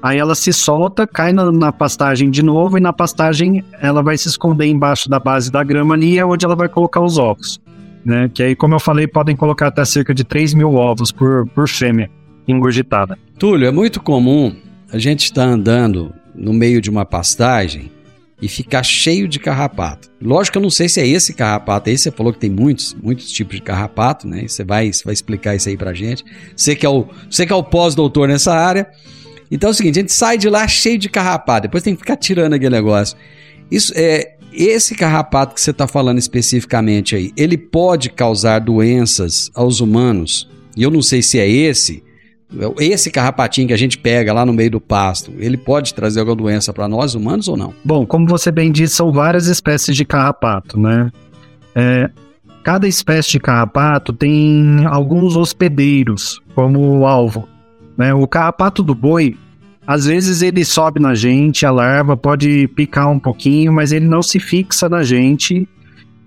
aí 0.02 0.18
ela 0.18 0.34
se 0.34 0.52
solta, 0.52 1.06
cai 1.06 1.32
na, 1.32 1.50
na, 1.50 1.72
pastagem 1.72 2.30
de 2.30 2.42
novo 2.42 2.76
e 2.76 2.80
na 2.80 2.92
pastagem 2.92 3.64
ela 3.80 4.02
vai 4.02 4.18
se 4.18 4.28
esconder 4.28 4.66
embaixo 4.66 5.08
da 5.08 5.18
base 5.18 5.50
da 5.50 5.62
grama 5.62 5.94
ali, 5.94 6.18
é 6.18 6.24
onde 6.24 6.44
ela 6.44 6.56
vai 6.56 6.68
colocar 6.68 7.00
os 7.00 7.18
ovos 7.18 7.60
né? 8.04 8.30
Que 8.32 8.42
aí, 8.42 8.56
como 8.56 8.74
eu 8.74 8.80
falei, 8.80 9.06
podem 9.06 9.36
colocar 9.36 9.68
até 9.68 9.84
cerca 9.84 10.14
de 10.14 10.24
3 10.24 10.54
mil 10.54 10.74
ovos 10.74 11.12
por, 11.12 11.46
por 11.48 11.68
fêmea 11.68 12.10
engurgitada. 12.46 13.18
Túlio, 13.38 13.66
é 13.66 13.70
muito 13.70 14.00
comum 14.00 14.54
a 14.92 14.98
gente 14.98 15.24
estar 15.24 15.44
andando 15.44 16.12
no 16.34 16.52
meio 16.52 16.80
de 16.80 16.90
uma 16.90 17.04
pastagem 17.04 17.90
e 18.42 18.48
ficar 18.48 18.82
cheio 18.82 19.28
de 19.28 19.38
carrapato. 19.38 20.10
Lógico 20.20 20.54
que 20.54 20.58
eu 20.58 20.62
não 20.62 20.70
sei 20.70 20.88
se 20.88 21.00
é 21.00 21.06
esse 21.06 21.32
carrapato 21.32 21.88
aí, 21.88 21.96
você 21.96 22.10
falou 22.10 22.32
que 22.32 22.40
tem 22.40 22.50
muitos, 22.50 22.92
muitos 23.00 23.30
tipos 23.30 23.54
de 23.54 23.62
carrapato, 23.62 24.26
né? 24.26 24.48
Você 24.48 24.64
vai, 24.64 24.92
você 24.92 25.04
vai 25.04 25.14
explicar 25.14 25.54
isso 25.54 25.68
aí 25.68 25.76
pra 25.76 25.94
gente. 25.94 26.24
Você 26.56 26.74
que 26.74 26.84
é 26.84 26.88
o, 26.88 27.06
você 27.30 27.46
que 27.46 27.52
é 27.52 27.56
o 27.56 27.62
pós-doutor 27.62 28.26
nessa 28.26 28.52
área. 28.52 28.90
Então 29.48 29.68
é 29.68 29.70
o 29.70 29.74
seguinte, 29.74 30.00
a 30.00 30.02
gente 30.02 30.12
sai 30.12 30.36
de 30.36 30.48
lá 30.48 30.66
cheio 30.66 30.98
de 30.98 31.08
carrapato, 31.08 31.68
depois 31.68 31.84
tem 31.84 31.94
que 31.94 32.00
ficar 32.00 32.16
tirando 32.16 32.54
aquele 32.54 32.74
negócio. 32.74 33.16
Isso 33.70 33.92
é, 33.94 34.34
esse 34.52 34.96
carrapato 34.96 35.54
que 35.54 35.60
você 35.60 35.70
está 35.70 35.86
falando 35.86 36.18
especificamente 36.18 37.14
aí, 37.14 37.30
ele 37.36 37.56
pode 37.56 38.10
causar 38.10 38.58
doenças 38.58 39.50
aos 39.54 39.78
humanos? 39.78 40.50
E 40.76 40.82
eu 40.82 40.90
não 40.90 41.02
sei 41.02 41.22
se 41.22 41.38
é 41.38 41.48
esse, 41.48 42.02
esse 42.78 43.10
carrapatinho 43.10 43.68
que 43.68 43.72
a 43.72 43.78
gente 43.78 43.98
pega 43.98 44.32
lá 44.32 44.44
no 44.44 44.52
meio 44.52 44.70
do 44.70 44.80
pasto, 44.80 45.32
ele 45.38 45.56
pode 45.56 45.94
trazer 45.94 46.20
alguma 46.20 46.36
doença 46.36 46.72
para 46.72 46.88
nós 46.88 47.14
humanos 47.14 47.48
ou 47.48 47.56
não? 47.56 47.74
Bom, 47.84 48.06
como 48.06 48.26
você 48.26 48.50
bem 48.50 48.70
disse, 48.70 48.94
são 48.94 49.12
várias 49.12 49.46
espécies 49.46 49.96
de 49.96 50.04
carrapato, 50.04 50.78
né? 50.78 51.10
É, 51.74 52.10
cada 52.62 52.86
espécie 52.86 53.32
de 53.32 53.40
carrapato 53.40 54.12
tem 54.12 54.84
alguns 54.86 55.36
hospedeiros 55.36 56.40
como 56.54 57.06
alvo. 57.06 57.48
Né? 57.96 58.12
O 58.14 58.26
carrapato 58.26 58.82
do 58.82 58.94
boi 58.94 59.36
às 59.86 60.06
vezes 60.06 60.42
ele 60.42 60.64
sobe 60.64 61.00
na 61.00 61.14
gente, 61.14 61.66
a 61.66 61.70
larva 61.70 62.16
pode 62.16 62.68
picar 62.68 63.10
um 63.10 63.18
pouquinho, 63.18 63.72
mas 63.72 63.90
ele 63.90 64.06
não 64.06 64.22
se 64.22 64.38
fixa 64.38 64.88
na 64.88 65.02
gente 65.02 65.68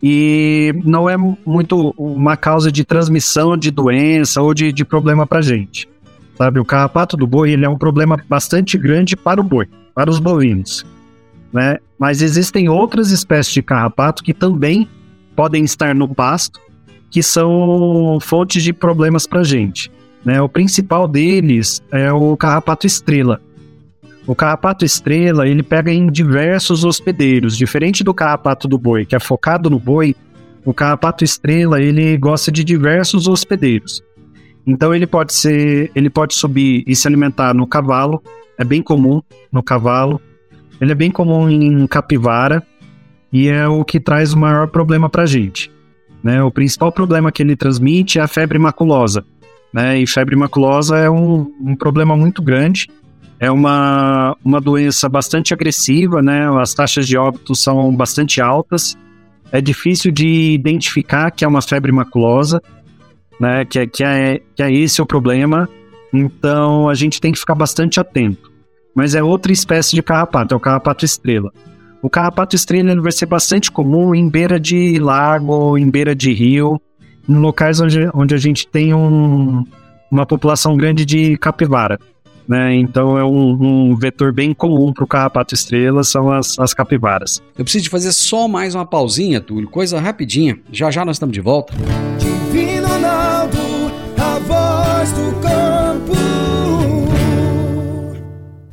e 0.03 0.73
não 0.83 1.09
é 1.09 1.15
muito 1.17 1.93
uma 1.97 2.35
causa 2.35 2.71
de 2.71 2.83
transmissão 2.83 3.55
de 3.55 3.71
doença 3.71 4.41
ou 4.41 4.53
de, 4.53 4.73
de 4.73 4.83
problema 4.83 5.25
para 5.25 5.41
gente. 5.41 5.88
Sabe, 6.38 6.60
o 6.60 6.65
carrapato 6.65 7.15
do 7.15 7.26
boi 7.26 7.52
ele 7.52 7.65
é 7.65 7.69
um 7.69 7.78
problema 7.78 8.17
bastante 8.28 8.78
grande 8.78 9.15
para 9.15 9.39
o 9.39 9.43
boi, 9.43 9.67
para 9.93 10.10
os 10.10 10.19
bovinos, 10.19 10.86
né? 11.54 11.78
Mas 11.98 12.21
existem 12.21 12.67
outras 12.67 13.10
espécies 13.10 13.54
de 13.54 13.62
carrapato 13.62 14.21
que 14.21 14.34
também 14.34 14.88
podem 15.36 15.63
estar 15.63 15.95
no 15.95 16.13
pasto, 16.13 16.60
que 17.10 17.24
são 17.24 18.17
fontes 18.21 18.63
de 18.63 18.74
problemas 18.74 19.26
para 19.26 19.43
gente. 19.43 19.89
Né? 20.26 20.41
O 20.41 20.50
principal 20.50 21.08
deles 21.08 21.82
é 21.91 22.12
o 22.12 22.36
carrapato 22.36 22.86
estrela. 22.86 23.39
O 24.28 24.36
carrapato 24.36 24.84
estrela, 24.84 25.48
ele 25.48 25.62
pega 25.62 25.93
em 25.93 26.08
diversos 26.08 26.84
hospedeiros, 26.84 27.56
diferente 27.56 28.04
do 28.04 28.13
carrapato 28.13 28.67
do 28.67 28.78
boi, 28.78 29.06
que 29.06 29.15
é 29.15 29.19
focado 29.19 29.69
no 29.69 29.80
boi, 29.80 30.15
o 30.65 30.74
carrapato 30.74 31.24
estrela, 31.24 31.80
ele 31.80 32.17
gosta 32.17 32.52
de 32.52 32.63
diversos 32.63 33.28
hospedeiros. 33.28 34.04
Então 34.65 34.93
ele 34.95 35.06
pode 35.06 35.34
ser, 35.34 35.91
ele 35.93 36.10
pode 36.10 36.34
subir 36.34 36.84
e 36.88 36.95
se 36.95 37.08
alimentar 37.08 37.54
no 37.54 37.67
cavalo, 37.67 38.21
é 38.58 38.63
bem 38.63 38.82
comum 38.82 39.21
no 39.51 39.62
cavalo. 39.62 40.19
Ele 40.82 40.91
é 40.91 40.95
bem 40.95 41.12
comum 41.12 41.49
em 41.49 41.86
capivara 41.88 42.63
e 43.32 43.47
é 43.47 43.67
o 43.67 43.84
que 43.84 43.99
traz 43.99 44.34
o 44.34 44.39
maior 44.39 44.67
problema 44.67 45.10
para 45.10 45.23
a 45.23 45.25
gente. 45.25 45.71
Né? 46.23 46.41
O 46.41 46.51
principal 46.51 46.91
problema 46.91 47.32
que 47.32 47.43
ele 47.43 47.56
transmite 47.56 48.17
é 48.17 48.21
a 48.21 48.28
febre 48.28 48.58
maculosa. 48.58 49.23
Né? 49.71 49.99
E 49.99 50.08
febre 50.08 50.36
maculosa 50.36 50.97
é 50.97 51.10
um, 51.10 51.51
um 51.62 51.75
problema 51.75 52.17
muito 52.17 52.41
grande. 52.41 52.88
É 53.39 53.51
uma, 53.51 54.36
uma 54.43 54.60
doença 54.60 55.08
bastante 55.08 55.54
agressiva, 55.54 56.21
né? 56.21 56.47
as 56.60 56.73
taxas 56.73 57.08
de 57.08 57.17
óbito 57.17 57.54
são 57.54 57.93
bastante 57.95 58.41
altas. 58.41 58.97
É 59.51 59.62
difícil 59.62 60.12
de 60.12 60.54
identificar 60.54 61.30
que 61.30 61.45
é 61.45 61.47
uma 61.47 61.62
febre 61.62 61.91
maculosa 61.91 62.62
né? 63.39 63.65
Que 63.65 63.80
é, 63.80 63.88
que 63.88 64.04
é, 64.04 64.41
que 64.56 64.63
é 64.63 64.71
esse 64.71 65.02
o 65.02 65.06
problema. 65.06 65.69
Então 66.13 66.88
a 66.89 66.93
gente 66.93 67.19
tem 67.19 67.32
que 67.32 67.39
ficar 67.39 67.56
bastante 67.56 68.00
atento. 68.00 68.52
Mas 68.93 69.13
é 69.13 69.21
outra 69.21 69.52
espécie 69.52 69.95
de 69.95 70.02
carrapato, 70.02 70.54
é 70.54 70.58
o 70.58 70.60
carrapato 70.60 71.04
estrela. 71.04 71.52
O 72.02 72.10
carrapato 72.10 72.56
estrela 72.56 73.00
vai 73.02 73.12
ser 73.12 73.26
bastante 73.26 73.69
comum 73.69 74.15
em 74.15 74.30
beira 74.30 74.60
de 74.60 75.00
lago, 75.00 75.78
em 75.78 75.89
beira 75.89 76.15
de 76.15 76.32
rio, 76.32 76.80
em 77.28 77.36
locais 77.36 77.82
onde, 77.82 78.10
onde 78.13 78.34
a 78.34 78.38
gente 78.38 78.67
tem 78.67 78.93
um, 78.93 79.65
uma 80.10 80.26
população 80.26 80.78
grande 80.78 81.04
de 81.04 81.38
capivara. 81.38 82.00
Né? 82.48 82.76
Então 82.76 83.17
é 83.17 83.26
um, 83.26 83.89
um 83.89 83.95
vetor 83.95 84.32
bem 84.32 84.54
comum 84.54 84.93
para 84.93 85.04
o 85.04 85.08
carrapato 85.08 85.56
estrela, 85.56 86.04
são 86.04 86.32
as, 86.32 86.58
as 86.60 86.74
capivaras. 86.74 87.41
Eu 87.58 87.65
preciso 87.65 87.89
fazer 87.89 88.12
só 88.12 88.48
mais 88.48 88.76
uma 88.76 88.86
pausinha, 88.86 89.41
Túlio, 89.41 89.67
coisa 89.67 90.00
rapidinha. 90.00 90.60
Já 90.71 90.91
já 90.91 91.04
nós 91.04 91.15
estamos 91.15 91.34
de 91.34 91.41
volta. 91.41 91.74
Divino 92.19 92.35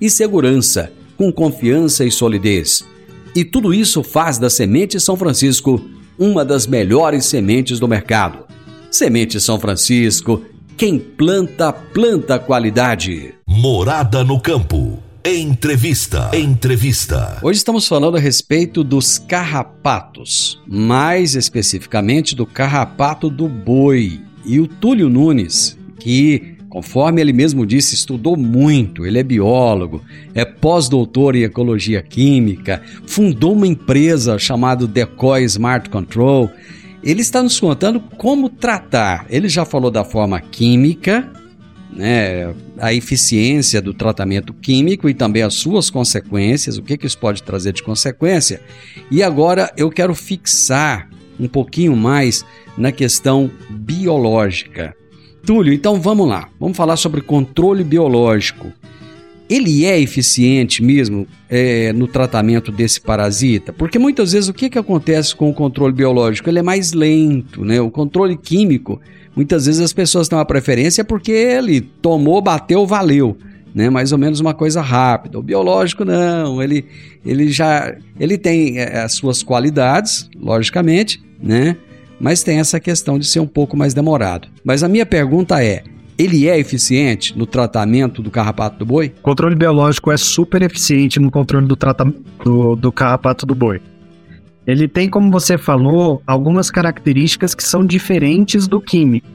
e 0.00 0.08
segurança, 0.08 0.92
com 1.16 1.32
confiança 1.32 2.04
e 2.04 2.10
solidez. 2.10 2.84
E 3.34 3.44
tudo 3.44 3.72
isso 3.74 4.02
faz 4.02 4.38
da 4.38 4.50
Semente 4.50 4.98
São 4.98 5.16
Francisco 5.16 5.80
uma 6.18 6.44
das 6.44 6.66
melhores 6.66 7.26
sementes 7.26 7.78
do 7.78 7.88
mercado. 7.88 8.44
Semente 8.90 9.40
São 9.40 9.58
Francisco, 9.58 10.42
quem 10.76 10.98
planta, 10.98 11.72
planta 11.72 12.38
qualidade. 12.38 13.34
Morada 13.46 14.24
no 14.24 14.40
campo. 14.40 14.98
Entrevista. 15.24 16.30
Entrevista. 16.32 17.38
Hoje 17.42 17.58
estamos 17.58 17.86
falando 17.86 18.16
a 18.16 18.20
respeito 18.20 18.82
dos 18.82 19.18
carrapatos, 19.18 20.58
mais 20.66 21.34
especificamente 21.34 22.34
do 22.34 22.46
carrapato 22.46 23.28
do 23.28 23.46
boi. 23.46 24.20
E 24.46 24.58
o 24.58 24.66
Túlio 24.66 25.10
Nunes, 25.10 25.76
que, 25.98 26.56
conforme 26.70 27.20
ele 27.20 27.32
mesmo 27.32 27.66
disse, 27.66 27.96
estudou 27.96 28.36
muito, 28.36 29.04
ele 29.04 29.18
é 29.18 29.22
biólogo, 29.24 30.02
é 30.32 30.44
pós-doutor 30.44 31.34
em 31.34 31.42
ecologia 31.42 32.00
química, 32.00 32.80
fundou 33.06 33.52
uma 33.54 33.66
empresa 33.66 34.38
chamada 34.38 34.86
Decoy 34.86 35.42
Smart 35.42 35.90
Control. 35.90 36.48
Ele 37.02 37.22
está 37.22 37.42
nos 37.42 37.58
contando 37.58 37.98
como 37.98 38.48
tratar. 38.48 39.26
Ele 39.28 39.48
já 39.48 39.64
falou 39.64 39.90
da 39.90 40.04
forma 40.04 40.40
química, 40.40 41.28
né, 41.92 42.54
a 42.78 42.94
eficiência 42.94 43.82
do 43.82 43.92
tratamento 43.92 44.54
químico 44.54 45.08
e 45.08 45.14
também 45.14 45.42
as 45.42 45.54
suas 45.54 45.90
consequências, 45.90 46.78
o 46.78 46.82
que, 46.82 46.96
que 46.96 47.06
isso 47.06 47.18
pode 47.18 47.42
trazer 47.42 47.72
de 47.72 47.82
consequência. 47.82 48.60
E 49.10 49.24
agora 49.24 49.72
eu 49.76 49.90
quero 49.90 50.14
fixar 50.14 51.10
um 51.38 51.48
pouquinho 51.48 51.96
mais 51.96 52.44
na 52.78 52.92
questão 52.92 53.50
biológica. 53.68 54.94
Túlio, 55.44 55.72
então 55.72 56.00
vamos 56.00 56.28
lá, 56.28 56.48
vamos 56.58 56.76
falar 56.76 56.96
sobre 56.96 57.20
controle 57.20 57.82
biológico. 57.84 58.72
Ele 59.48 59.84
é 59.84 59.98
eficiente 59.98 60.82
mesmo 60.82 61.26
é, 61.48 61.92
no 61.92 62.06
tratamento 62.06 62.70
desse 62.70 63.00
parasita? 63.00 63.72
Porque 63.72 63.98
muitas 63.98 64.32
vezes 64.32 64.48
o 64.48 64.54
que, 64.54 64.70
que 64.70 64.78
acontece 64.78 65.34
com 65.34 65.50
o 65.50 65.54
controle 65.54 65.92
biológico? 65.92 66.48
Ele 66.48 66.60
é 66.60 66.62
mais 66.62 66.92
lento, 66.92 67.64
né? 67.64 67.80
O 67.80 67.90
controle 67.90 68.36
químico 68.36 69.00
Muitas 69.34 69.66
vezes 69.66 69.80
as 69.80 69.92
pessoas 69.92 70.28
têm 70.28 70.36
uma 70.38 70.44
preferência 70.44 71.04
porque 71.04 71.32
ele 71.32 71.80
tomou, 71.80 72.42
bateu, 72.42 72.86
valeu. 72.86 73.36
Né, 73.72 73.88
mais 73.88 74.10
ou 74.10 74.18
menos 74.18 74.40
uma 74.40 74.52
coisa 74.52 74.80
rápida. 74.80 75.38
O 75.38 75.42
biológico 75.44 76.04
não, 76.04 76.60
ele, 76.60 76.84
ele 77.24 77.52
já 77.52 77.94
ele 78.18 78.36
tem 78.36 78.80
é, 78.80 78.98
as 78.98 79.12
suas 79.12 79.44
qualidades, 79.44 80.28
logicamente, 80.36 81.22
né? 81.40 81.76
Mas 82.20 82.42
tem 82.42 82.58
essa 82.58 82.78
questão 82.78 83.18
de 83.18 83.26
ser 83.26 83.40
um 83.40 83.46
pouco 83.46 83.76
mais 83.76 83.94
demorado. 83.94 84.48
Mas 84.62 84.82
a 84.82 84.88
minha 84.88 85.06
pergunta 85.06 85.64
é: 85.64 85.82
ele 86.18 86.46
é 86.46 86.58
eficiente 86.58 87.36
no 87.36 87.46
tratamento 87.46 88.22
do 88.22 88.30
carrapato 88.30 88.78
do 88.78 88.84
boi? 88.84 89.14
O 89.18 89.22
controle 89.22 89.54
biológico 89.54 90.12
é 90.12 90.18
super 90.18 90.60
eficiente 90.60 91.18
no 91.18 91.30
controle 91.30 91.66
do, 91.66 91.78
do, 92.44 92.76
do 92.76 92.92
carrapato 92.92 93.46
do 93.46 93.54
boi. 93.54 93.80
Ele 94.66 94.86
tem, 94.86 95.08
como 95.08 95.30
você 95.30 95.56
falou, 95.56 96.22
algumas 96.26 96.70
características 96.70 97.54
que 97.54 97.64
são 97.64 97.84
diferentes 97.84 98.68
do 98.68 98.80
químico. 98.80 99.26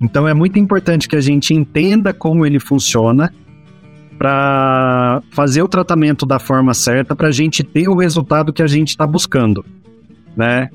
Então 0.00 0.28
é 0.28 0.32
muito 0.32 0.58
importante 0.58 1.08
que 1.08 1.16
a 1.16 1.20
gente 1.20 1.52
entenda 1.52 2.12
como 2.14 2.46
ele 2.46 2.60
funciona 2.60 3.32
para 4.16 5.22
fazer 5.30 5.62
o 5.62 5.68
tratamento 5.68 6.24
da 6.24 6.38
forma 6.38 6.72
certa 6.72 7.16
para 7.16 7.28
a 7.28 7.32
gente 7.32 7.64
ter 7.64 7.88
o 7.88 7.96
resultado 7.96 8.52
que 8.52 8.62
a 8.62 8.66
gente 8.66 8.90
está 8.90 9.06
buscando, 9.06 9.64
né? 10.36 10.70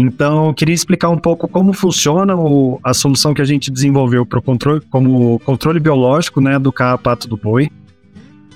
Então, 0.00 0.46
eu 0.46 0.54
queria 0.54 0.74
explicar 0.74 1.08
um 1.08 1.18
pouco 1.18 1.48
como 1.48 1.72
funciona 1.72 2.36
o, 2.36 2.78
a 2.84 2.94
solução 2.94 3.34
que 3.34 3.42
a 3.42 3.44
gente 3.44 3.68
desenvolveu 3.68 4.24
para 4.24 4.38
o 4.38 4.42
controle, 4.42 4.80
como 4.88 5.40
controle 5.40 5.80
biológico, 5.80 6.40
né, 6.40 6.56
do 6.56 6.70
carrapato 6.70 7.26
do 7.26 7.36
boi 7.36 7.68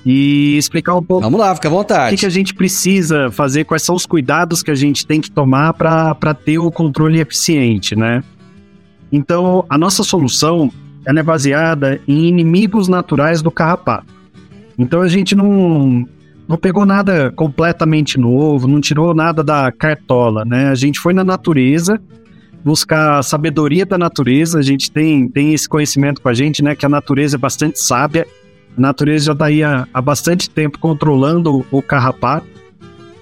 e 0.06 0.56
explicar 0.56 0.94
um 0.94 1.02
pouco. 1.02 1.22
Vamos 1.24 1.40
lá, 1.40 1.52
fica 1.56 1.66
à 1.66 1.70
vontade. 1.70 2.06
O 2.06 2.10
que, 2.10 2.20
que, 2.20 2.26
a 2.26 2.30
gente 2.30 2.54
precisa 2.54 3.28
fazer, 3.32 3.64
quais 3.64 3.82
são 3.82 3.96
os 3.96 4.06
cuidados 4.06 4.62
que 4.62 4.70
a 4.70 4.74
gente 4.76 5.04
tem 5.04 5.20
que 5.20 5.32
tomar 5.32 5.72
para 5.74 6.32
ter 6.32 6.58
o 6.58 6.70
controle 6.70 7.18
eficiente, 7.18 7.96
né? 7.96 8.22
Então, 9.10 9.64
a 9.68 9.76
nossa 9.76 10.04
solução 10.04 10.70
ela 11.04 11.18
é 11.18 11.22
baseada 11.24 12.00
em 12.06 12.28
inimigos 12.28 12.86
naturais 12.86 13.42
do 13.42 13.50
carrapato. 13.50 14.06
Então, 14.78 15.02
a 15.02 15.08
gente 15.08 15.34
não, 15.34 16.06
não 16.48 16.56
pegou 16.56 16.84
nada 16.84 17.30
completamente 17.32 18.18
novo, 18.18 18.66
não 18.68 18.80
tirou 18.80 19.14
nada 19.14 19.42
da 19.42 19.70
cartola, 19.72 20.44
né? 20.44 20.68
A 20.68 20.74
gente 20.74 21.00
foi 21.00 21.12
na 21.12 21.24
natureza 21.24 22.00
buscar 22.64 23.18
a 23.18 23.22
sabedoria 23.22 23.84
da 23.84 23.98
natureza, 23.98 24.58
a 24.58 24.62
gente 24.62 24.90
tem, 24.90 25.28
tem 25.28 25.52
esse 25.52 25.68
conhecimento 25.68 26.20
com 26.20 26.28
a 26.28 26.34
gente, 26.34 26.62
né? 26.62 26.74
Que 26.76 26.86
a 26.86 26.88
natureza 26.88 27.36
é 27.36 27.38
bastante 27.38 27.80
sábia 27.80 28.26
a 28.76 28.80
natureza 28.80 29.26
já 29.26 29.32
está 29.32 29.46
aí 29.46 29.62
há, 29.62 29.86
há 29.92 30.00
bastante 30.00 30.48
tempo 30.48 30.78
controlando 30.78 31.64
o 31.70 31.82
carrapato. 31.82 32.46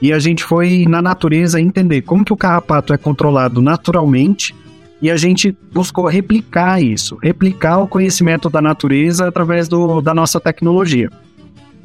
E 0.01 0.13
a 0.13 0.19
gente 0.19 0.43
foi 0.43 0.87
na 0.89 1.03
natureza 1.03 1.61
entender 1.61 2.03
como 2.03 2.25
que 2.25 2.33
o 2.33 2.37
carrapato 2.37 2.93
é 2.93 2.97
controlado 2.97 3.61
naturalmente 3.61 4.55
e 5.03 5.11
a 5.11 5.17
gente 5.17 5.55
buscou 5.73 6.07
replicar 6.07 6.83
isso, 6.83 7.19
replicar 7.23 7.79
o 7.79 7.89
conhecimento 7.89 8.49
da 8.49 8.63
natureza 8.63 9.29
através 9.29 9.69
do, 9.69 10.01
da 10.01 10.15
nossa 10.15 10.41
tecnologia. 10.41 11.11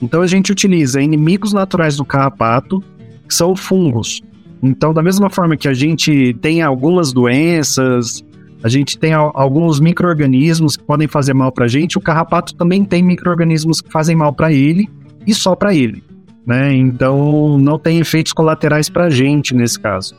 Então 0.06 0.22
a 0.22 0.28
gente 0.28 0.52
utiliza 0.52 1.02
inimigos 1.02 1.52
naturais 1.52 1.98
do 1.98 2.06
carrapato, 2.06 2.82
que 3.28 3.34
são 3.34 3.56
fungos. 3.56 4.22
Então, 4.62 4.94
da 4.94 5.02
mesma 5.02 5.30
forma 5.30 5.58
que 5.58 5.68
a 5.68 5.74
gente 5.74 6.34
tem 6.42 6.62
algumas 6.62 7.12
doenças, 7.12 8.24
a 8.64 8.70
gente 8.70 8.98
tem 8.98 9.14
alguns 9.14 9.80
micro-organismos 9.80 10.78
que 10.78 10.84
podem 10.84 11.08
fazer 11.08 11.34
mal 11.34 11.52
para 11.52 11.66
a 11.66 11.68
gente, 11.68 11.98
o 11.98 12.02
carrapato 12.02 12.56
também 12.56 12.84
tem 12.84 13.04
micro-organismos 13.04 13.82
que 13.82 13.92
fazem 13.92 14.16
mal 14.16 14.32
para 14.32 14.52
ele 14.54 14.90
e 15.26 15.34
só 15.34 15.56
para 15.56 15.74
ele. 15.74 16.04
Né? 16.46 16.74
Então 16.74 17.58
não 17.58 17.80
tem 17.80 18.00
efeitos 18.00 18.32
colaterais 18.32 18.90
para 18.90 19.06
a 19.06 19.10
gente 19.10 19.56
nesse 19.56 19.80
caso. 19.80 20.16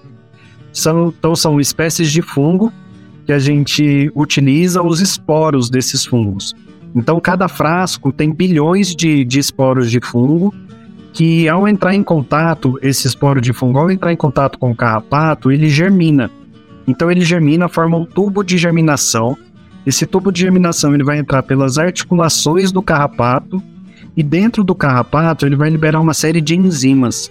São, 0.73 1.15
então 1.17 1.35
são 1.35 1.61
espécies 1.61 2.11
de 2.11 2.21
fungo 2.23 2.73
que 3.25 3.33
a 3.33 3.39
gente 3.39 4.11
utiliza 4.15 4.83
os 4.83 5.01
esporos 5.01 5.71
desses 5.71 6.05
fungos. 6.05 6.55
Então 6.97 7.21
cada 7.21 7.47
frasco 7.47 8.11
tem 8.11 8.33
bilhões 8.33 8.97
de, 8.97 9.23
de 9.23 9.39
esporos 9.39 9.91
de 9.91 10.01
fungo 10.01 10.53
que 11.13 11.47
ao 11.49 11.69
entrar 11.69 11.95
em 11.95 12.03
contato, 12.03 12.79
esse 12.83 13.07
esporo 13.07 13.41
de 13.41 13.53
fungo, 13.53 13.79
ao 13.79 13.91
entrar 13.91 14.13
em 14.13 14.17
contato 14.17 14.59
com 14.59 14.71
o 14.71 14.77
carrapato, 14.77 15.51
ele 15.51 15.69
germina. 15.69 16.31
Então 16.87 17.11
ele 17.11 17.23
germina, 17.23 17.69
forma 17.69 17.97
um 17.97 18.05
tubo 18.05 18.43
de 18.43 18.57
germinação 18.57 19.37
Esse 19.85 20.07
tubo 20.07 20.33
de 20.33 20.41
germinação 20.41 20.95
ele 20.95 21.05
vai 21.05 21.19
entrar 21.19 21.43
pelas 21.43 21.79
articulações 21.79 22.73
do 22.73 22.83
carrapato 22.83 23.63
e 24.17 24.23
dentro 24.23 24.65
do 24.65 24.75
carrapato 24.75 25.45
ele 25.45 25.57
vai 25.57 25.69
liberar 25.69 26.01
uma 26.01 26.15
série 26.15 26.41
de 26.41 26.57
enzimas. 26.57 27.31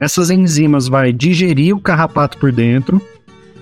Essas 0.00 0.28
enzimas 0.28 0.88
vai 0.88 1.12
digerir 1.12 1.74
o 1.74 1.80
carrapato 1.80 2.36
por 2.38 2.50
dentro 2.50 3.00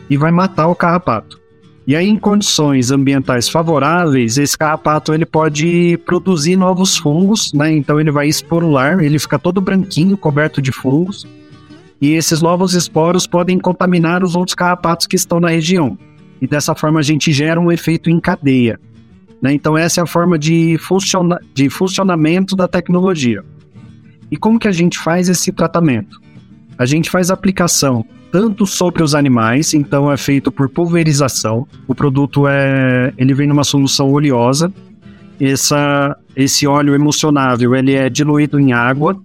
e 0.09 0.17
vai 0.17 0.33
matar 0.33 0.69
o 0.69 0.75
carrapato. 0.75 1.42
E 1.85 1.97
aí, 1.97 2.09
em 2.09 2.17
condições 2.17 2.93
ambientais 2.93 3.49
favoráveis, 3.49 4.39
esse 4.39 4.57
carrapato 4.57 5.13
ele 5.13 5.27
pode 5.27 5.99
produzir 6.07 6.55
novos 6.55 6.97
fungos, 6.97 7.53
né? 7.53 7.73
Então 7.73 7.99
ele 7.99 8.13
vai 8.13 8.29
esporular, 8.29 9.01
ele 9.01 9.19
fica 9.19 9.39
todo 9.39 9.61
branquinho, 9.61 10.17
coberto 10.17 10.63
de 10.63 10.71
fungos. 10.71 11.27
E 12.01 12.13
esses 12.13 12.41
novos 12.41 12.75
esporos 12.75 13.27
podem 13.27 13.59
contaminar 13.59 14.23
os 14.23 14.37
outros 14.37 14.55
carrapatos 14.55 15.07
que 15.07 15.17
estão 15.17 15.41
na 15.41 15.49
região. 15.49 15.99
E 16.41 16.47
dessa 16.47 16.75
forma 16.75 17.01
a 17.01 17.03
gente 17.03 17.33
gera 17.33 17.61
um 17.61 17.71
efeito 17.71 18.09
em 18.11 18.21
cadeia. 18.21 18.79
Né? 19.41 19.53
Então 19.53 19.77
essa 19.77 20.01
é 20.01 20.03
a 20.03 20.07
forma 20.07 20.39
de, 20.39 20.79
funciona 20.79 21.41
de 21.53 21.69
funcionamento 21.69 22.55
da 22.55 22.69
tecnologia. 22.69 23.45
E 24.31 24.37
como 24.37 24.59
que 24.59 24.69
a 24.69 24.73
gente 24.73 24.99
faz 24.99 25.29
esse 25.29 25.51
tratamento? 25.53 26.21
A 26.79 26.87
gente 26.87 27.11
faz 27.11 27.31
aplicação 27.31 28.05
tanto 28.33 28.67
sobre 28.67 29.03
os 29.03 29.15
animais, 29.15 29.75
então 29.75 30.11
é 30.11 30.17
feito 30.17 30.51
por 30.51 30.67
pulverização. 30.71 31.69
O 31.87 31.95
produto 31.95 32.49
é, 32.49 33.13
ele 33.19 33.35
vem 33.35 33.47
numa 33.47 33.63
solução 33.63 34.11
oleosa. 34.11 34.73
Essa, 35.39 36.17
esse 36.35 36.67
óleo 36.67 36.95
emulsionável 36.95 37.75
ele 37.75 37.95
é 37.95 38.09
diluído 38.09 38.59
em 38.59 38.73
água 38.73 39.21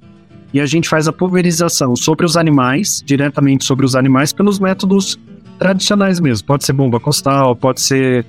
e 0.53 0.59
a 0.59 0.65
gente 0.65 0.89
faz 0.89 1.07
a 1.07 1.13
pulverização 1.13 1.95
sobre 1.95 2.25
os 2.25 2.35
animais, 2.35 3.01
diretamente 3.05 3.63
sobre 3.63 3.85
os 3.85 3.95
animais, 3.95 4.33
pelos 4.33 4.59
métodos 4.59 5.17
tradicionais 5.57 6.19
mesmo. 6.19 6.45
Pode 6.45 6.65
ser 6.65 6.73
bomba 6.73 6.99
costal, 6.99 7.55
pode 7.55 7.79
ser 7.79 8.25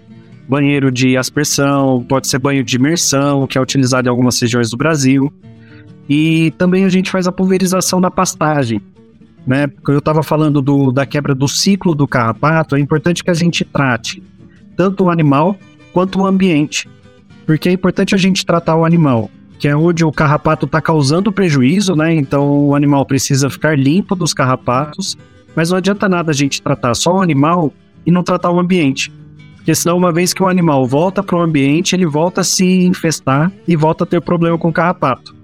banheiro 0.48 0.92
de 0.92 1.16
aspersão, 1.16 2.04
pode 2.08 2.28
ser 2.28 2.38
banho 2.38 2.62
de 2.62 2.76
imersão, 2.76 3.48
que 3.48 3.58
é 3.58 3.60
utilizado 3.60 4.06
em 4.06 4.10
algumas 4.10 4.40
regiões 4.40 4.70
do 4.70 4.76
Brasil. 4.76 5.32
E 6.08 6.52
também 6.56 6.84
a 6.84 6.88
gente 6.88 7.10
faz 7.10 7.26
a 7.26 7.32
pulverização 7.32 8.00
da 8.00 8.12
pastagem 8.12 8.80
né? 9.48 9.66
Porque 9.66 9.90
eu 9.90 9.98
estava 9.98 10.22
falando 10.22 10.60
do, 10.60 10.92
da 10.92 11.06
quebra 11.06 11.34
do 11.34 11.48
ciclo 11.48 11.94
do 11.94 12.06
carrapato, 12.06 12.76
é 12.76 12.80
importante 12.80 13.24
que 13.24 13.30
a 13.30 13.34
gente 13.34 13.64
trate 13.64 14.22
tanto 14.76 15.04
o 15.04 15.10
animal 15.10 15.56
quanto 15.90 16.20
o 16.20 16.26
ambiente. 16.26 16.86
Porque 17.46 17.70
é 17.70 17.72
importante 17.72 18.14
a 18.14 18.18
gente 18.18 18.44
tratar 18.44 18.76
o 18.76 18.84
animal, 18.84 19.30
que 19.58 19.66
é 19.66 19.74
onde 19.74 20.04
o 20.04 20.12
carrapato 20.12 20.66
está 20.66 20.82
causando 20.82 21.32
prejuízo, 21.32 21.96
né? 21.96 22.14
Então 22.14 22.66
o 22.66 22.74
animal 22.74 23.06
precisa 23.06 23.48
ficar 23.48 23.76
limpo 23.76 24.14
dos 24.14 24.34
carrapatos, 24.34 25.16
mas 25.56 25.70
não 25.70 25.78
adianta 25.78 26.10
nada 26.10 26.30
a 26.30 26.34
gente 26.34 26.60
tratar 26.60 26.94
só 26.94 27.16
o 27.16 27.22
animal 27.22 27.72
e 28.04 28.10
não 28.10 28.22
tratar 28.22 28.50
o 28.50 28.60
ambiente. 28.60 29.10
Porque 29.56 29.74
senão, 29.74 29.96
uma 29.96 30.12
vez 30.12 30.34
que 30.34 30.42
o 30.42 30.46
animal 30.46 30.86
volta 30.86 31.22
para 31.22 31.36
o 31.36 31.40
ambiente, 31.40 31.96
ele 31.96 32.04
volta 32.04 32.42
a 32.42 32.44
se 32.44 32.84
infestar 32.84 33.50
e 33.66 33.74
volta 33.74 34.04
a 34.04 34.06
ter 34.06 34.20
problema 34.20 34.58
com 34.58 34.68
o 34.68 34.72
carrapato. 34.72 35.34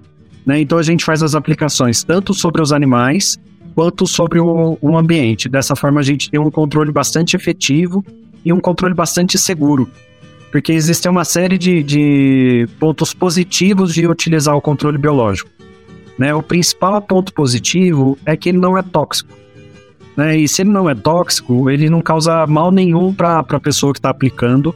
Né? 0.45 0.61
Então 0.61 0.77
a 0.77 0.83
gente 0.83 1.07
faz 1.07 1.23
as 1.23 1.35
aplicações 1.35 2.05
tanto 2.05 2.35
sobre 2.35 2.61
os 2.61 2.71
animais 2.71 3.39
quanto 3.75 4.07
sobre 4.07 4.39
o, 4.39 4.79
o 4.81 4.97
ambiente. 4.97 5.49
Dessa 5.49 5.75
forma, 5.75 6.01
a 6.01 6.05
gente 6.05 6.31
tem 6.31 6.41
um 6.41 6.51
controle 6.51 6.93
bastante 6.93 7.37
efetivo 7.37 8.05
e 8.45 8.53
um 8.53 8.61
controle 8.61 8.95
bastante 8.95 9.39
seguro 9.39 9.89
porque 10.55 10.71
existe 10.71 11.09
uma 11.09 11.25
série 11.25 11.59
de, 11.59 11.83
de, 11.83 12.69
pontos 12.79 13.13
positivos 13.13 13.93
de 13.93 14.07
utilizar 14.07 14.55
o 14.55 14.61
controle 14.61 14.97
biológico. 14.97 15.51
Né? 16.17 16.33
O 16.33 16.45
principal 16.45 17.03
ponto 17.03 17.35
positivo 17.35 18.17
é 18.25 18.37
que 18.37 18.51
ele 18.51 18.59
não 18.59 18.79
é 18.79 18.83
tóxico. 18.83 19.37
Né? 20.17 20.37
E 20.37 20.47
se 20.47 20.63
ele 20.63 20.71
não 20.71 20.89
é 20.89 20.95
tóxico, 20.95 21.69
ele 21.69 21.91
não 21.91 22.01
causa 22.01 22.47
mal 22.47 22.71
nenhum 22.71 23.13
para 23.13 23.41
a 23.41 23.59
pessoa 23.59 23.93
que 23.93 23.99
está 23.99 24.11
aplicando, 24.11 24.73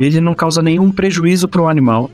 ele 0.00 0.22
não 0.22 0.34
causa 0.34 0.62
nenhum 0.62 0.90
prejuízo 0.90 1.48
para 1.48 1.60
o 1.60 1.68
animal 1.68 2.10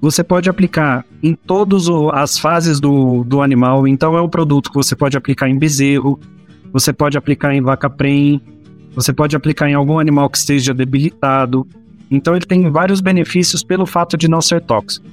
você 0.00 0.22
pode 0.22 0.48
aplicar 0.48 1.04
em 1.22 1.34
todas 1.34 1.86
as 2.12 2.38
fases 2.38 2.78
do, 2.80 3.24
do 3.24 3.42
animal. 3.42 3.86
Então, 3.86 4.16
é 4.16 4.22
um 4.22 4.28
produto 4.28 4.70
que 4.70 4.76
você 4.76 4.94
pode 4.94 5.16
aplicar 5.16 5.48
em 5.48 5.58
bezerro, 5.58 6.18
você 6.72 6.92
pode 6.92 7.18
aplicar 7.18 7.54
em 7.54 7.60
vaca 7.60 7.90
prenhe, 7.90 8.40
você 8.94 9.12
pode 9.12 9.34
aplicar 9.34 9.68
em 9.68 9.74
algum 9.74 9.98
animal 9.98 10.30
que 10.30 10.38
esteja 10.38 10.72
debilitado. 10.72 11.66
Então, 12.10 12.36
ele 12.36 12.46
tem 12.46 12.70
vários 12.70 13.00
benefícios 13.00 13.62
pelo 13.62 13.86
fato 13.86 14.16
de 14.16 14.28
não 14.28 14.40
ser 14.40 14.60
tóxico. 14.60 15.06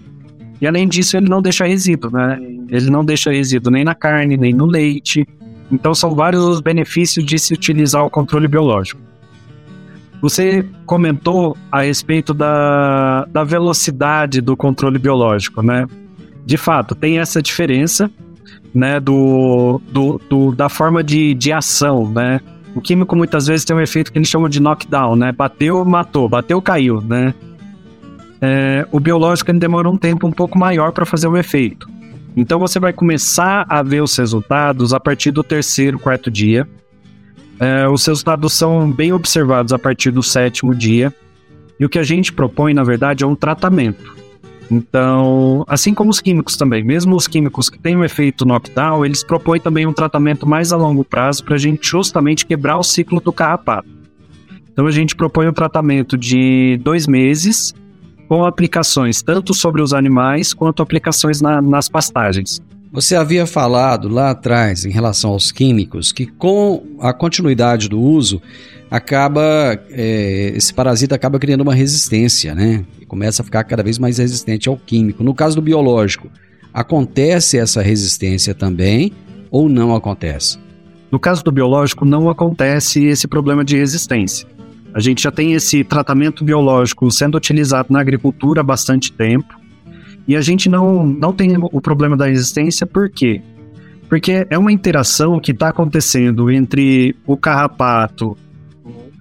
E 0.62 0.68
além 0.68 0.88
disso, 0.88 1.18
ele 1.18 1.28
não 1.28 1.42
deixa 1.42 1.66
resíduo, 1.66 2.12
né? 2.12 2.40
Ele 2.70 2.90
não 2.90 3.04
deixa 3.04 3.32
resíduo 3.32 3.72
nem 3.72 3.84
na 3.84 3.94
carne, 3.94 4.38
nem 4.38 4.54
no 4.54 4.66
leite. 4.66 5.28
Então, 5.72 5.94
são 5.94 6.16
vários 6.16 6.44
os 6.44 6.62
benefícios 6.62 7.26
de 7.26 7.38
se 7.38 7.54
utilizar 7.54 8.06
o 8.06 8.10
controle 8.10 8.48
biológico. 8.48 9.02
Você 10.22 10.66
comentou 10.86 11.56
a 11.72 11.82
respeito 11.82 12.34
da, 12.34 13.26
da 13.26 13.44
velocidade 13.44 14.42
do 14.42 14.56
controle 14.58 14.98
biológico, 14.98 15.62
né? 15.62 15.86
De 16.46 16.58
fato, 16.58 16.96
tem 16.96 17.20
essa 17.20 17.42
diferença, 17.42 18.10
né, 18.74 19.00
do, 19.00 19.82
do, 19.92 20.22
do, 20.30 20.52
da 20.52 20.70
forma 20.70 21.04
de, 21.04 21.34
de 21.34 21.52
ação, 21.52 22.10
né? 22.10 22.40
O 22.76 22.82
químico 22.82 23.16
muitas 23.16 23.48
vezes 23.48 23.66
tem 23.66 23.76
um 23.76 23.80
efeito 23.80 24.12
que 24.12 24.18
eles 24.18 24.28
chamam 24.28 24.50
de 24.50 24.60
knockdown, 24.60 25.16
né? 25.16 25.32
Bateu, 25.32 25.84
matou, 25.86 26.28
bateu, 26.28 26.62
caiu, 26.62 27.02
né? 27.02 27.34
É, 28.42 28.86
o 28.92 29.00
biológico 29.00 29.50
ele 29.50 29.60
demora 29.60 29.90
um 29.90 29.98
tempo 29.98 30.28
um 30.28 30.32
pouco 30.32 30.60
maior 30.60 30.92
para 30.92 31.06
fazer 31.06 31.28
o 31.28 31.38
efeito. 31.38 31.90
Então 32.36 32.60
você 32.60 32.80
vai 32.80 32.92
começar 32.92 33.66
a 33.70 33.82
ver 33.82 34.04
os 34.04 34.16
resultados 34.18 34.94
a 34.94 35.00
partir 35.00 35.32
do 35.32 35.42
terceiro, 35.42 35.98
quarto 35.98 36.30
dia. 36.30 36.68
É, 37.60 37.88
os 37.88 38.06
resultados 38.06 38.54
são 38.54 38.92
bem 38.92 39.14
observados 39.14 39.72
a 39.72 39.80
partir 39.80 40.12
do 40.12 40.22
sétimo 40.22 40.76
dia. 40.76 41.14
E 41.80 41.86
o 41.86 41.90
que 41.90 42.00
a 42.00 42.04
gente 42.04 42.32
propõe, 42.32 42.74
na 42.74 42.84
verdade, 42.84 43.24
é 43.24 43.28
um 43.28 43.36
tratamento. 43.36 44.16
Então, 44.72 45.64
assim 45.68 45.94
como 45.94 46.10
os 46.10 46.20
químicos 46.20 46.58
também, 46.58 46.84
mesmo 46.84 47.16
os 47.16 47.28
químicos 47.28 47.70
que 47.70 47.78
têm 47.78 47.96
um 47.96 48.04
efeito 48.04 48.46
knockdown, 48.46 49.06
eles 49.06 49.24
propõem 49.24 49.60
também 49.60 49.86
um 49.86 49.94
tratamento 49.94 50.48
mais 50.48 50.74
a 50.74 50.78
longo 50.78 51.04
prazo 51.04 51.44
para 51.44 51.56
a 51.56 51.58
gente 51.58 51.88
justamente 51.88 52.46
quebrar 52.46 52.78
o 52.78 52.84
ciclo 52.84 53.22
do 53.22 53.32
carrapato. 53.32 53.88
Então, 54.72 54.88
a 54.88 54.92
gente 54.92 55.16
propõe 55.16 55.48
um 55.48 55.54
tratamento 55.54 56.18
de 56.18 56.80
dois 56.84 57.08
meses, 57.08 57.74
com 58.28 58.44
aplicações 58.44 59.22
tanto 59.22 59.54
sobre 59.54 59.82
os 59.82 59.94
animais 59.94 60.54
quanto 60.54 60.82
aplicações 60.82 61.42
na, 61.42 61.62
nas 61.62 61.88
pastagens. 61.88 62.62
Você 62.96 63.14
havia 63.14 63.46
falado 63.46 64.08
lá 64.08 64.30
atrás, 64.30 64.86
em 64.86 64.90
relação 64.90 65.32
aos 65.32 65.52
químicos, 65.52 66.14
que 66.14 66.26
com 66.26 66.82
a 67.02 67.12
continuidade 67.12 67.90
do 67.90 68.00
uso, 68.00 68.42
acaba 68.90 69.78
é, 69.92 70.54
esse 70.56 70.74
parasita 70.74 71.14
acaba 71.14 71.38
criando 71.38 71.60
uma 71.60 71.76
resistência, 71.76 72.56
né? 72.56 72.86
E 73.02 73.06
começa 73.06 73.42
a 73.42 73.46
ficar 73.46 73.66
cada 73.66 73.84
vez 73.84 74.00
mais 74.00 74.18
resistente 74.18 74.70
ao 74.70 74.78
químico. 74.78 75.26
No 75.26 75.36
caso 75.36 75.58
do 75.58 75.62
biológico, 75.62 76.32
acontece 76.74 77.58
essa 77.58 77.82
resistência 77.82 78.56
também 78.56 79.12
ou 79.52 79.68
não 79.68 79.94
acontece? 79.94 80.58
No 81.12 81.20
caso 81.20 81.44
do 81.44 81.52
biológico, 81.52 82.06
não 82.06 82.30
acontece 82.30 83.04
esse 83.04 83.28
problema 83.28 83.66
de 83.66 83.76
resistência. 83.76 84.48
A 84.94 85.02
gente 85.02 85.22
já 85.22 85.32
tem 85.32 85.52
esse 85.52 85.84
tratamento 85.84 86.46
biológico 86.46 87.12
sendo 87.12 87.36
utilizado 87.36 87.92
na 87.92 88.00
agricultura 88.00 88.62
há 88.62 88.64
bastante 88.64 89.12
tempo. 89.12 89.54
E 90.28 90.36
a 90.36 90.42
gente 90.42 90.70
não, 90.70 91.06
não 91.06 91.32
tem 91.32 91.56
o 91.58 91.82
problema 91.82 92.18
da 92.18 92.26
resistência, 92.26 92.86
por 92.86 93.10
quê? 93.10 93.42
Porque 94.10 94.46
é 94.50 94.58
uma 94.58 94.72
interação 94.72 95.40
que 95.40 95.52
está 95.52 95.70
acontecendo 95.70 96.50
entre 96.50 97.16
o 97.26 97.38
carrapato 97.38 98.38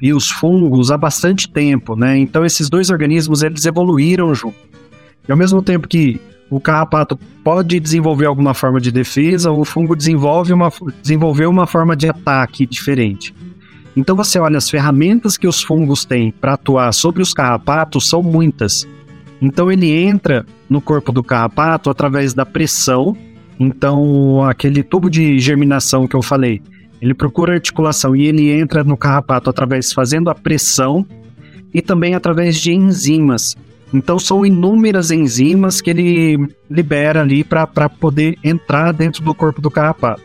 e 0.01 0.12
os 0.12 0.31
fungos 0.31 0.91
há 0.91 0.99
bastante 0.99 1.49
tempo, 1.49 1.97
né? 1.97 2.18
Então 2.18 2.45
esses 2.45 2.68
dois 2.68 2.91
organismos 2.91 3.43
eles 3.43 3.64
evoluíram 3.64 4.35
junto. 4.35 4.57
E 5.26 5.33
ao 5.33 5.39
mesmo 5.39 5.62
tempo 5.62 5.89
que 5.89 6.20
o 6.51 6.61
carrapato 6.61 7.18
pode 7.43 7.81
desenvolver 7.81 8.26
alguma 8.26 8.53
forma 8.53 8.81
de 8.81 8.93
defesa, 8.93 9.51
o 9.51 9.64
fungo 9.64 9.97
desenvolve 9.97 10.53
uma, 10.53 10.70
desenvolveu 11.01 11.49
uma 11.49 11.66
forma 11.66 11.97
de 11.97 12.09
ataque 12.09 12.66
diferente. 12.66 13.35
Então 13.97 14.14
você 14.14 14.39
olha 14.39 14.59
as 14.59 14.68
ferramentas 14.68 15.37
que 15.37 15.47
os 15.47 15.62
fungos 15.62 16.05
têm 16.05 16.31
para 16.31 16.55
atuar 16.55 16.93
sobre 16.93 17.22
os 17.22 17.33
carrapatos 17.33 18.09
são 18.09 18.22
muitas. 18.22 18.87
Então 19.45 19.70
ele 19.70 19.90
entra 19.90 20.47
no 20.70 20.80
corpo 20.80 21.12
do 21.12 21.22
carrapato 21.22 21.90
através 21.90 22.32
da 22.32 22.47
pressão. 22.47 23.14
Então 23.61 24.42
aquele 24.42 24.82
tubo 24.82 25.11
de 25.11 25.38
germinação 25.38 26.09
que 26.09 26.16
eu 26.16 26.22
falei, 26.22 26.62
ele 27.01 27.12
procura 27.12 27.53
articulação 27.53 28.16
e 28.16 28.24
ele 28.24 28.51
entra 28.51 28.82
no 28.82 28.97
carrapato 28.97 29.51
através 29.51 29.92
fazendo 29.92 30.30
a 30.30 30.34
pressão 30.34 31.07
e 31.74 31.82
também 31.82 32.14
através 32.14 32.57
de 32.57 32.72
enzimas. 32.72 33.55
Então 33.92 34.18
são 34.18 34.47
inúmeras 34.47 35.11
enzimas 35.11 35.82
que 35.82 35.90
ele 35.90 36.49
libera 36.70 37.20
ali 37.20 37.45
para 37.45 37.66
poder 37.90 38.38
entrar 38.42 38.92
dentro 38.92 39.22
do 39.22 39.34
corpo 39.34 39.61
do 39.61 39.70
carrapato. 39.70 40.22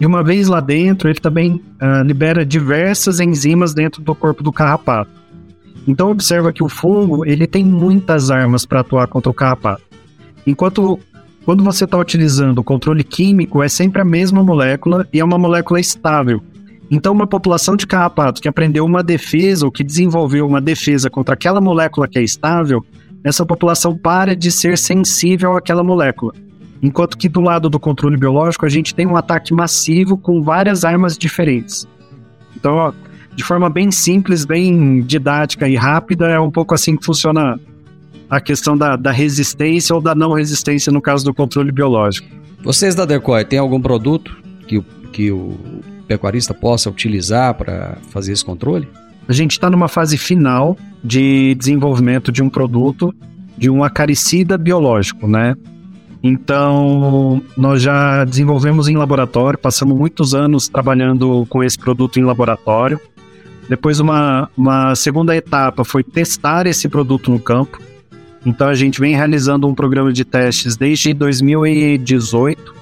E 0.00 0.06
uma 0.06 0.24
vez 0.24 0.48
lá 0.48 0.60
dentro, 0.60 1.08
ele 1.08 1.20
também 1.20 1.60
uh, 1.80 2.02
libera 2.02 2.46
diversas 2.46 3.20
enzimas 3.20 3.74
dentro 3.74 4.02
do 4.02 4.14
corpo 4.14 4.42
do 4.42 4.50
carrapato. 4.50 5.10
Então 5.86 6.10
observa 6.10 6.52
que 6.52 6.62
o 6.62 6.68
fungo 6.68 7.24
ele 7.26 7.46
tem 7.46 7.64
muitas 7.64 8.30
armas 8.30 8.64
para 8.64 8.80
atuar 8.80 9.06
contra 9.06 9.30
o 9.30 9.34
carrapato. 9.34 9.82
Enquanto 10.46 10.98
quando 11.44 11.62
você 11.62 11.84
está 11.84 11.98
utilizando 11.98 12.58
o 12.58 12.64
controle 12.64 13.04
químico 13.04 13.62
é 13.62 13.68
sempre 13.68 14.00
a 14.00 14.04
mesma 14.04 14.42
molécula 14.42 15.06
e 15.12 15.20
é 15.20 15.24
uma 15.24 15.38
molécula 15.38 15.78
estável. 15.78 16.42
Então, 16.90 17.12
uma 17.12 17.26
população 17.26 17.76
de 17.76 17.86
carrapato 17.86 18.40
que 18.40 18.48
aprendeu 18.48 18.84
uma 18.84 19.02
defesa 19.02 19.64
ou 19.64 19.72
que 19.72 19.82
desenvolveu 19.82 20.46
uma 20.46 20.60
defesa 20.60 21.08
contra 21.08 21.34
aquela 21.34 21.60
molécula 21.60 22.06
que 22.06 22.18
é 22.18 22.22
estável, 22.22 22.84
essa 23.22 23.44
população 23.44 23.96
para 23.96 24.36
de 24.36 24.50
ser 24.50 24.76
sensível 24.76 25.56
àquela 25.56 25.82
molécula. 25.82 26.32
Enquanto 26.82 27.16
que 27.16 27.28
do 27.28 27.40
lado 27.40 27.70
do 27.70 27.80
controle 27.80 28.16
biológico, 28.16 28.66
a 28.66 28.68
gente 28.68 28.94
tem 28.94 29.06
um 29.06 29.16
ataque 29.16 29.54
massivo 29.54 30.18
com 30.18 30.42
várias 30.42 30.84
armas 30.84 31.16
diferentes. 31.16 31.88
Então, 32.54 32.74
ó, 32.74 32.92
de 33.34 33.42
forma 33.42 33.68
bem 33.68 33.90
simples, 33.90 34.44
bem 34.44 35.00
didática 35.00 35.68
e 35.68 35.76
rápida, 35.76 36.28
é 36.28 36.38
um 36.38 36.50
pouco 36.50 36.74
assim 36.74 36.96
que 36.96 37.04
funciona 37.04 37.58
a 38.30 38.40
questão 38.40 38.76
da, 38.76 38.96
da 38.96 39.10
resistência 39.10 39.94
ou 39.94 40.00
da 40.00 40.14
não 40.14 40.32
resistência 40.32 40.92
no 40.92 41.00
caso 41.00 41.24
do 41.24 41.34
controle 41.34 41.70
biológico. 41.70 42.28
Vocês 42.62 42.94
da 42.94 43.04
Decoy, 43.04 43.44
tem 43.44 43.58
algum 43.58 43.80
produto 43.80 44.36
que, 44.66 44.82
que 45.12 45.30
o 45.30 45.54
pecuarista 46.06 46.54
possa 46.54 46.88
utilizar 46.88 47.54
para 47.54 47.98
fazer 48.10 48.32
esse 48.32 48.44
controle? 48.44 48.88
A 49.28 49.32
gente 49.32 49.52
está 49.52 49.70
numa 49.70 49.88
fase 49.88 50.16
final 50.16 50.76
de 51.02 51.54
desenvolvimento 51.54 52.30
de 52.30 52.42
um 52.42 52.48
produto 52.48 53.14
de 53.56 53.70
um 53.70 53.84
acaricida 53.84 54.58
biológico, 54.58 55.28
né? 55.28 55.54
Então, 56.22 57.42
nós 57.56 57.82
já 57.82 58.24
desenvolvemos 58.24 58.88
em 58.88 58.96
laboratório, 58.96 59.58
passamos 59.58 59.96
muitos 59.96 60.34
anos 60.34 60.68
trabalhando 60.68 61.46
com 61.50 61.62
esse 61.62 61.78
produto 61.78 62.18
em 62.18 62.24
laboratório. 62.24 62.98
Depois, 63.68 64.00
uma, 64.00 64.50
uma 64.56 64.94
segunda 64.94 65.34
etapa 65.34 65.84
foi 65.84 66.02
testar 66.02 66.66
esse 66.66 66.88
produto 66.88 67.30
no 67.30 67.38
campo. 67.38 67.80
Então, 68.44 68.68
a 68.68 68.74
gente 68.74 69.00
vem 69.00 69.14
realizando 69.14 69.66
um 69.66 69.74
programa 69.74 70.12
de 70.12 70.24
testes 70.24 70.76
desde 70.76 71.14
2018, 71.14 72.74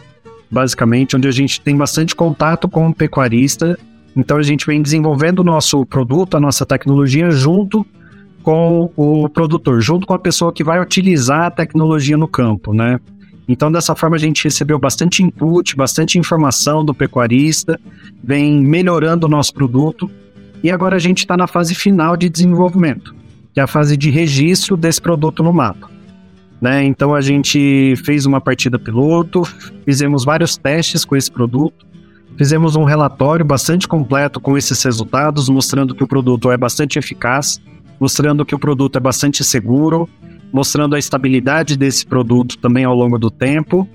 basicamente, 0.50 1.16
onde 1.16 1.28
a 1.28 1.32
gente 1.32 1.60
tem 1.60 1.76
bastante 1.76 2.16
contato 2.16 2.68
com 2.68 2.88
o 2.88 2.94
pecuarista 2.94 3.78
então 4.16 4.36
a 4.36 4.42
gente 4.42 4.66
vem 4.66 4.82
desenvolvendo 4.82 5.40
o 5.40 5.44
nosso 5.44 5.84
produto, 5.86 6.36
a 6.36 6.40
nossa 6.40 6.66
tecnologia 6.66 7.30
junto 7.30 7.84
com 8.42 8.90
o 8.96 9.28
produtor, 9.28 9.80
junto 9.80 10.06
com 10.06 10.14
a 10.14 10.18
pessoa 10.18 10.52
que 10.52 10.64
vai 10.64 10.80
utilizar 10.80 11.46
a 11.46 11.50
tecnologia 11.50 12.16
no 12.16 12.28
campo, 12.28 12.74
né? 12.74 13.00
Então 13.48 13.72
dessa 13.72 13.94
forma 13.94 14.16
a 14.16 14.18
gente 14.18 14.44
recebeu 14.44 14.78
bastante 14.78 15.22
input, 15.22 15.76
bastante 15.76 16.18
informação 16.18 16.84
do 16.84 16.94
pecuarista, 16.94 17.80
vem 18.22 18.60
melhorando 18.60 19.26
o 19.26 19.30
nosso 19.30 19.54
produto 19.54 20.10
e 20.62 20.70
agora 20.70 20.96
a 20.96 20.98
gente 20.98 21.18
está 21.18 21.36
na 21.36 21.46
fase 21.46 21.74
final 21.74 22.16
de 22.16 22.28
desenvolvimento, 22.28 23.14
que 23.52 23.60
é 23.60 23.62
a 23.62 23.66
fase 23.66 23.96
de 23.96 24.10
registro 24.10 24.76
desse 24.76 25.00
produto 25.00 25.42
no 25.42 25.52
mapa. 25.52 25.90
Né? 26.60 26.84
Então 26.84 27.14
a 27.14 27.20
gente 27.20 27.94
fez 28.04 28.24
uma 28.24 28.40
partida 28.40 28.78
piloto, 28.78 29.42
fizemos 29.84 30.24
vários 30.24 30.56
testes 30.56 31.04
com 31.04 31.16
esse 31.16 31.30
produto, 31.30 31.86
Fizemos 32.36 32.76
um 32.76 32.84
relatório 32.84 33.44
bastante 33.44 33.86
completo 33.86 34.40
com 34.40 34.56
esses 34.56 34.82
resultados, 34.82 35.48
mostrando 35.48 35.94
que 35.94 36.02
o 36.02 36.08
produto 36.08 36.50
é 36.50 36.56
bastante 36.56 36.98
eficaz, 36.98 37.60
mostrando 38.00 38.44
que 38.44 38.54
o 38.54 38.58
produto 38.58 38.96
é 38.96 39.00
bastante 39.00 39.44
seguro, 39.44 40.08
mostrando 40.52 40.94
a 40.94 40.98
estabilidade 40.98 41.76
desse 41.76 42.06
produto 42.06 42.58
também 42.58 42.84
ao 42.84 42.94
longo 42.94 43.18
do 43.18 43.30
tempo. 43.30 43.88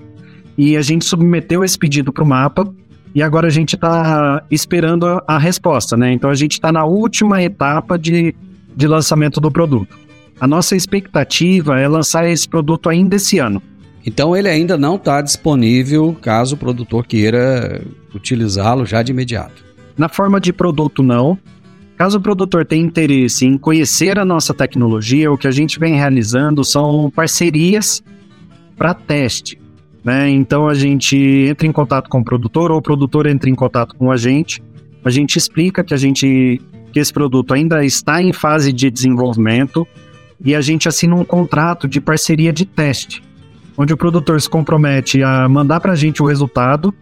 E 0.56 0.76
a 0.76 0.82
gente 0.82 1.04
submeteu 1.04 1.64
esse 1.64 1.78
pedido 1.78 2.12
para 2.12 2.24
o 2.24 2.26
mapa 2.26 2.72
e 3.14 3.22
agora 3.22 3.46
a 3.46 3.50
gente 3.50 3.74
está 3.74 4.42
esperando 4.50 5.06
a, 5.06 5.22
a, 5.26 5.38
resposta, 5.38 5.96
né? 5.96 6.12
Então 6.12 6.30
a 6.30 6.34
gente 6.34 6.52
está 6.52 6.70
na 6.70 6.84
última 6.84 7.42
etapa 7.42 7.98
de, 7.98 8.34
de 8.76 8.86
lançamento 8.86 9.40
do 9.40 9.50
produto. 9.50 9.98
A 10.40 10.46
nossa 10.46 10.76
expectativa 10.76 11.80
é 11.80 11.88
lançar 11.88 12.28
esse 12.28 12.48
produto 12.48 12.88
ainda 12.88 13.16
esse 13.16 13.38
ano. 13.38 13.62
Então 14.06 14.36
ele 14.36 14.48
ainda 14.48 14.76
não 14.76 14.96
está 14.96 15.20
disponível 15.20 16.16
caso 16.20 16.54
o 16.54 16.58
produtor 16.58 17.06
queira 17.06 17.82
utilizá-lo 18.14 18.86
já 18.86 19.02
de 19.02 19.12
imediato. 19.12 19.64
Na 19.96 20.08
forma 20.08 20.40
de 20.40 20.52
produto, 20.52 21.02
não. 21.02 21.36
Caso 21.96 22.18
o 22.18 22.20
produtor 22.20 22.64
tenha 22.64 22.84
interesse 22.84 23.44
em 23.44 23.58
conhecer 23.58 24.18
a 24.20 24.24
nossa 24.24 24.54
tecnologia, 24.54 25.32
o 25.32 25.36
que 25.36 25.48
a 25.48 25.50
gente 25.50 25.80
vem 25.80 25.96
realizando 25.96 26.64
são 26.64 27.10
parcerias 27.10 28.00
para 28.76 28.94
teste. 28.94 29.60
Né? 30.04 30.30
Então 30.30 30.68
a 30.68 30.74
gente 30.74 31.16
entra 31.48 31.66
em 31.66 31.72
contato 31.72 32.08
com 32.08 32.20
o 32.20 32.24
produtor 32.24 32.70
ou 32.70 32.78
o 32.78 32.82
produtor 32.82 33.26
entra 33.26 33.50
em 33.50 33.54
contato 33.54 33.94
com 33.96 34.10
a 34.10 34.16
gente. 34.16 34.62
A 35.04 35.10
gente 35.10 35.36
explica 35.36 35.82
que 35.82 35.94
a 35.94 35.96
gente 35.96 36.60
que 36.92 36.98
esse 36.98 37.12
produto 37.12 37.52
ainda 37.52 37.84
está 37.84 38.22
em 38.22 38.32
fase 38.32 38.72
de 38.72 38.90
desenvolvimento 38.90 39.86
e 40.42 40.54
a 40.54 40.60
gente 40.60 40.88
assina 40.88 41.14
um 41.14 41.24
contrato 41.24 41.86
de 41.86 42.00
parceria 42.00 42.52
de 42.52 42.64
teste 42.64 43.22
onde 43.78 43.94
o 43.94 43.96
produtor 43.96 44.40
se 44.40 44.50
compromete 44.50 45.22
a 45.22 45.48
mandar 45.48 45.78
para 45.78 45.92
a 45.92 45.96
gente 45.96 46.20
o 46.20 46.26
resultado 46.26 46.92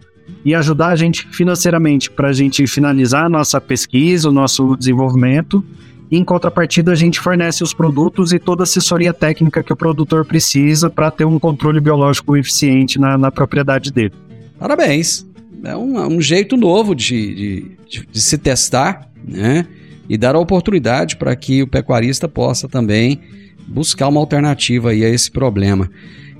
e 0.45 0.53
ajudar 0.53 0.89
a 0.89 0.95
gente 0.95 1.27
financeiramente 1.29 2.11
para 2.11 2.27
a 2.29 2.33
gente 2.33 2.67
finalizar 2.67 3.25
a 3.25 3.29
nossa 3.29 3.59
pesquisa, 3.59 4.29
o 4.29 4.31
nosso 4.31 4.77
desenvolvimento. 4.77 5.65
Em 6.09 6.23
contrapartida, 6.23 6.91
a 6.91 6.95
gente 6.95 7.19
fornece 7.19 7.63
os 7.63 7.73
produtos 7.73 8.31
e 8.31 8.39
toda 8.39 8.63
a 8.63 8.65
assessoria 8.65 9.13
técnica 9.13 9.61
que 9.61 9.73
o 9.73 9.75
produtor 9.75 10.25
precisa 10.25 10.89
para 10.89 11.11
ter 11.11 11.25
um 11.25 11.37
controle 11.37 11.81
biológico 11.81 12.37
eficiente 12.37 12.97
na, 12.97 13.17
na 13.17 13.29
propriedade 13.29 13.91
dele. 13.91 14.13
Parabéns! 14.57 15.27
É 15.63 15.75
um, 15.75 15.99
um 16.15 16.21
jeito 16.21 16.55
novo 16.55 16.95
de, 16.95 17.73
de, 17.89 18.07
de 18.09 18.21
se 18.21 18.37
testar, 18.37 19.09
né? 19.27 19.65
E 20.07 20.17
dar 20.17 20.35
a 20.35 20.39
oportunidade 20.39 21.17
para 21.17 21.35
que 21.35 21.61
o 21.63 21.67
pecuarista 21.67 22.29
possa 22.29 22.69
também 22.69 23.19
buscar 23.67 24.07
uma 24.07 24.21
alternativa 24.21 24.91
aí 24.91 25.03
a 25.03 25.09
esse 25.09 25.29
problema. 25.29 25.89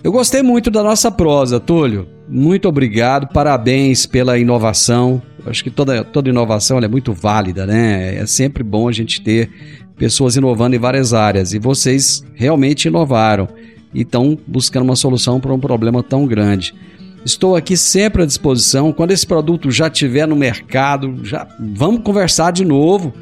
Eu 0.04 0.12
gostei 0.12 0.42
muito 0.42 0.70
da 0.70 0.84
nossa 0.84 1.12
prosa, 1.12 1.60
Túlio. 1.60 2.08
Muito 2.30 2.68
obrigado, 2.68 3.28
parabéns 3.28 4.06
pela 4.06 4.38
inovação. 4.38 5.22
Acho 5.46 5.64
que 5.64 5.72
toda, 5.72 6.04
toda 6.04 6.30
inovação 6.30 6.78
é 6.80 6.88
muito 6.88 7.14
válida, 7.14 7.66
né? 7.66 8.16
É 8.16 8.26
sempre 8.26 8.64
bom 8.64 8.88
a 8.88 8.92
gente 8.92 9.22
ter 9.22 9.50
pessoas 9.98 10.36
inovando 10.36 10.76
em 10.76 10.80
várias 10.80 11.14
áreas 11.14 11.54
e 11.54 11.60
vocês 11.60 12.24
realmente 12.36 12.88
inovaram 12.88 13.48
e 13.94 14.02
estão 14.02 14.38
buscando 14.46 14.84
uma 14.84 14.96
solução 14.96 15.40
para 15.40 15.54
um 15.54 15.60
problema 15.60 16.04
tão 16.04 16.28
grande. 16.28 16.74
Estou 17.26 17.56
aqui 17.56 17.76
sempre 17.76 18.24
à 18.24 18.26
disposição. 18.26 18.94
Quando 18.94 19.12
esse 19.12 19.26
produto 19.26 19.72
já 19.72 19.88
estiver 19.88 20.28
no 20.28 20.36
mercado, 20.36 21.20
já 21.24 21.48
vamos 21.60 22.02
conversar 22.02 22.52
de 22.52 22.64
novo, 22.64 23.14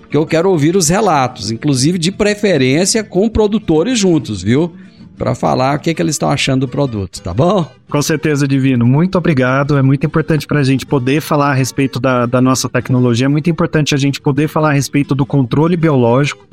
porque 0.00 0.16
eu 0.16 0.26
quero 0.26 0.50
ouvir 0.50 0.74
os 0.76 0.88
relatos, 0.88 1.50
inclusive 1.50 1.98
de 1.98 2.10
preferência 2.10 3.04
com 3.04 3.28
produtores 3.28 3.98
juntos, 3.98 4.42
viu? 4.42 4.72
Para 5.16 5.34
falar 5.34 5.76
o 5.76 5.80
que, 5.80 5.94
que 5.94 6.02
eles 6.02 6.14
estão 6.14 6.30
achando 6.30 6.62
do 6.62 6.68
produto, 6.68 7.20
tá 7.20 7.32
bom? 7.32 7.70
Com 7.88 8.02
certeza, 8.02 8.46
Divino. 8.46 8.86
Muito 8.86 9.18
obrigado. 9.18 9.76
É 9.76 9.82
muito 9.82 10.06
importante 10.06 10.46
para 10.46 10.60
a 10.60 10.62
gente 10.64 10.86
poder 10.86 11.20
falar 11.20 11.50
a 11.50 11.54
respeito 11.54 12.00
da, 12.00 12.26
da 12.26 12.40
nossa 12.40 12.68
tecnologia. 12.68 13.26
É 13.26 13.28
muito 13.28 13.50
importante 13.50 13.94
a 13.94 13.98
gente 13.98 14.20
poder 14.20 14.48
falar 14.48 14.70
a 14.70 14.72
respeito 14.72 15.14
do 15.14 15.26
controle 15.26 15.76
biológico, 15.76 16.46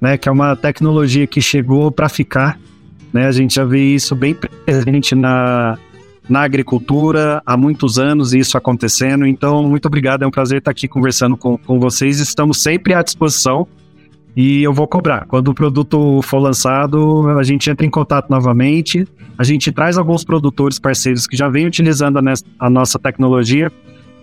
né? 0.00 0.16
Que 0.16 0.28
é 0.28 0.32
uma 0.32 0.56
tecnologia 0.56 1.26
que 1.26 1.40
chegou 1.40 1.90
para 1.90 2.08
ficar. 2.08 2.58
Né? 3.12 3.26
A 3.26 3.32
gente 3.32 3.54
já 3.54 3.64
vê 3.64 3.94
isso 3.94 4.14
bem 4.14 4.34
presente 4.34 5.14
na, 5.14 5.78
na 6.28 6.40
agricultura 6.42 7.42
há 7.46 7.56
muitos 7.56 7.98
anos 7.98 8.32
isso 8.32 8.56
acontecendo. 8.56 9.26
Então, 9.26 9.62
muito 9.62 9.86
obrigado. 9.86 10.22
É 10.22 10.26
um 10.26 10.30
prazer 10.30 10.58
estar 10.58 10.70
aqui 10.70 10.88
conversando 10.88 11.36
com, 11.36 11.56
com 11.58 11.78
vocês. 11.78 12.20
Estamos 12.20 12.62
sempre 12.62 12.94
à 12.94 13.02
disposição 13.02 13.66
e 14.36 14.62
eu 14.62 14.72
vou 14.72 14.86
cobrar. 14.86 15.24
Quando 15.26 15.48
o 15.48 15.54
produto 15.54 16.20
for 16.22 16.38
lançado, 16.38 17.26
a 17.38 17.42
gente 17.42 17.70
entra 17.70 17.86
em 17.86 17.90
contato 17.90 18.28
novamente, 18.28 19.08
a 19.38 19.42
gente 19.42 19.72
traz 19.72 19.96
alguns 19.96 20.24
produtores 20.24 20.78
parceiros 20.78 21.26
que 21.26 21.34
já 21.34 21.48
vêm 21.48 21.66
utilizando 21.66 22.18
a, 22.58 22.68
nossa 22.68 22.98
tecnologia. 22.98 23.72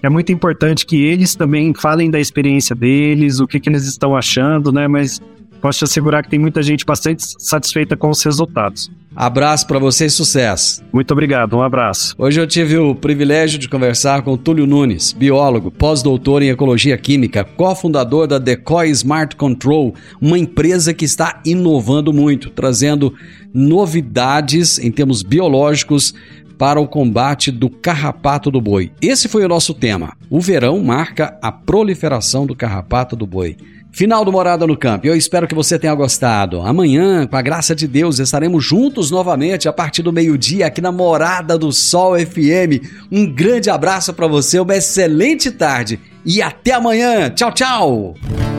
É 0.04 0.10
muito 0.10 0.32
importante 0.32 0.86
que 0.86 1.02
eles 1.02 1.34
também 1.34 1.74
falem 1.74 2.12
da 2.12 2.20
experiência 2.20 2.76
deles, 2.76 3.40
o 3.40 3.48
que, 3.48 3.60
que 3.60 3.70
eles 3.70 3.88
estão 3.88 4.16
achando, 4.16 4.72
né? 4.72 4.88
Mas 4.88 5.20
posso 5.64 5.80
te 5.80 5.86
assegurar 5.86 6.22
que 6.22 6.30
tem 6.30 6.38
muita 6.38 6.62
gente 6.62 6.86
bastante 6.86 7.24
satisfeita 7.40 7.96
com 7.96 8.10
os 8.10 8.22
resultados. 8.22 8.92
Abraço 9.16 9.66
para 9.66 9.80
você 9.80 10.08
e 10.08 10.10
sucesso. 10.10 10.84
Muito 10.92 11.12
obrigado, 11.12 11.56
um 11.56 11.62
abraço. 11.62 12.14
Hoje 12.18 12.42
eu 12.42 12.46
tive 12.46 12.78
o 12.78 12.94
privilégio 12.94 13.58
de 13.58 13.70
conversar 13.70 14.24
com 14.24 14.36
Túlio 14.36 14.68
Nunes, 14.68 15.14
biólogo, 15.14 15.72
pós-doutor 15.72 16.42
em 16.42 16.50
ecologia 16.50 16.98
química, 16.98 17.46
cofundador 17.46 18.28
da 18.28 18.40
Decoy 18.40 18.90
Smart 18.90 19.38
Control, 19.38 19.96
uma 20.20 20.38
empresa 20.38 20.94
que 20.94 21.06
está 21.06 21.42
inovando 21.46 22.12
muito, 22.12 22.50
trazendo 22.50 23.14
novidades 23.54 24.78
em 24.80 24.92
termos 24.92 25.24
biológicos 25.24 26.14
para 26.58 26.82
o 26.82 26.88
combate 26.88 27.52
do 27.52 27.70
carrapato 27.70 28.52
do 28.52 28.60
boi. 28.60 28.92
Esse 29.02 29.30
foi 29.30 29.46
o 29.46 29.50
nosso 29.50 29.74
tema. 29.74 30.18
O 30.30 30.42
verão 30.42 30.84
marca 30.84 31.38
a 31.42 31.54
proliferação 31.54 32.46
do 32.46 32.54
carrapato 32.54 33.16
do 33.16 33.26
boi. 33.26 33.56
Final 33.94 34.26
do 34.26 34.32
Morada 34.32 34.66
no 34.66 34.76
Campo. 34.76 35.06
Eu 35.06 35.16
espero 35.16 35.48
que 35.48 35.54
você 35.54 35.78
tenha 35.78 35.94
gostado. 35.94 36.62
Amanhã, 36.64 37.28
com 37.28 37.36
a 37.36 37.42
graça 37.44 37.76
de 37.76 37.88
Deus, 37.88 38.18
estaremos 38.18 38.66
juntos 38.66 39.12
novamente 39.12 39.70
a 39.70 39.74
partir 39.74 40.02
do 40.02 40.12
meio-dia 40.12 40.66
aqui 40.66 40.82
na 40.82 40.92
Morada 40.92 41.60
do 41.60 41.72
Sol 41.72 42.18
FM. 42.18 42.90
Um 43.12 43.32
grande 43.32 43.70
abraço 43.70 44.12
para 44.12 44.26
você, 44.26 44.60
uma 44.60 44.76
excelente 44.76 45.52
tarde 45.52 46.00
e 46.26 46.42
até 46.42 46.72
amanhã. 46.72 47.30
Tchau, 47.30 47.52
tchau. 47.52 48.16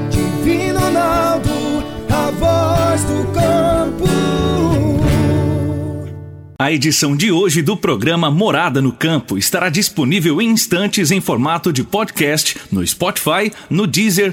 Divino 0.09 0.79
Ronaldo, 0.79 1.51
a 2.11 2.31
voz 2.31 3.03
do 3.03 3.33
campo. 3.33 4.05
A 6.57 6.71
edição 6.71 7.17
de 7.17 7.33
hoje 7.33 7.61
do 7.61 7.77
programa 7.77 8.31
Morada 8.31 8.81
no 8.81 8.93
Campo 8.93 9.37
estará 9.37 9.69
disponível 9.69 10.41
em 10.41 10.49
instantes 10.49 11.11
em 11.11 11.21
formato 11.21 11.73
de 11.73 11.83
podcast 11.83 12.57
no 12.71 12.87
Spotify, 12.87 13.53
no 13.69 13.89
Deezer, 13.89 14.33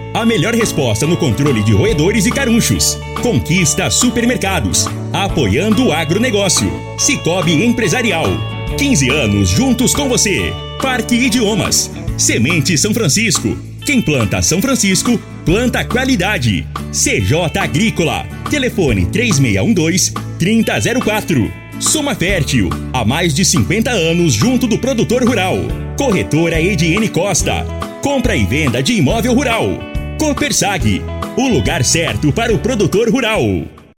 A 0.13 0.25
melhor 0.25 0.53
resposta 0.53 1.07
no 1.07 1.15
controle 1.15 1.63
de 1.63 1.71
roedores 1.71 2.25
e 2.25 2.31
carunchos. 2.31 2.97
Conquista 3.21 3.89
supermercados. 3.89 4.85
Apoiando 5.13 5.87
o 5.87 5.93
agronegócio. 5.93 6.69
Cicobi 6.97 7.65
Empresarial. 7.65 8.25
15 8.77 9.09
anos 9.09 9.47
juntos 9.47 9.95
com 9.95 10.09
você. 10.09 10.51
Parque 10.81 11.15
Idiomas. 11.15 11.89
Semente 12.17 12.77
São 12.77 12.93
Francisco. 12.93 13.57
Quem 13.85 14.01
planta 14.01 14.41
São 14.41 14.61
Francisco, 14.61 15.17
planta 15.45 15.85
qualidade. 15.85 16.67
CJ 16.91 17.57
Agrícola. 17.57 18.25
Telefone 18.49 19.05
3612-3004. 19.05 21.49
Soma 21.79 22.13
Fértil. 22.15 22.67
Há 22.91 23.05
mais 23.05 23.33
de 23.33 23.45
50 23.45 23.91
anos 23.91 24.33
junto 24.33 24.67
do 24.67 24.77
produtor 24.77 25.23
rural. 25.23 25.55
Corretora 25.97 26.61
Ediene 26.61 27.07
Costa. 27.07 27.65
Compra 28.03 28.35
e 28.35 28.43
venda 28.45 28.83
de 28.83 28.91
imóvel 28.93 29.33
rural. 29.33 29.90
Copersag. 30.21 31.01
O 31.35 31.47
lugar 31.47 31.83
certo 31.83 32.31
para 32.31 32.53
o 32.53 32.59
produtor 32.59 33.09
rural. 33.09 33.41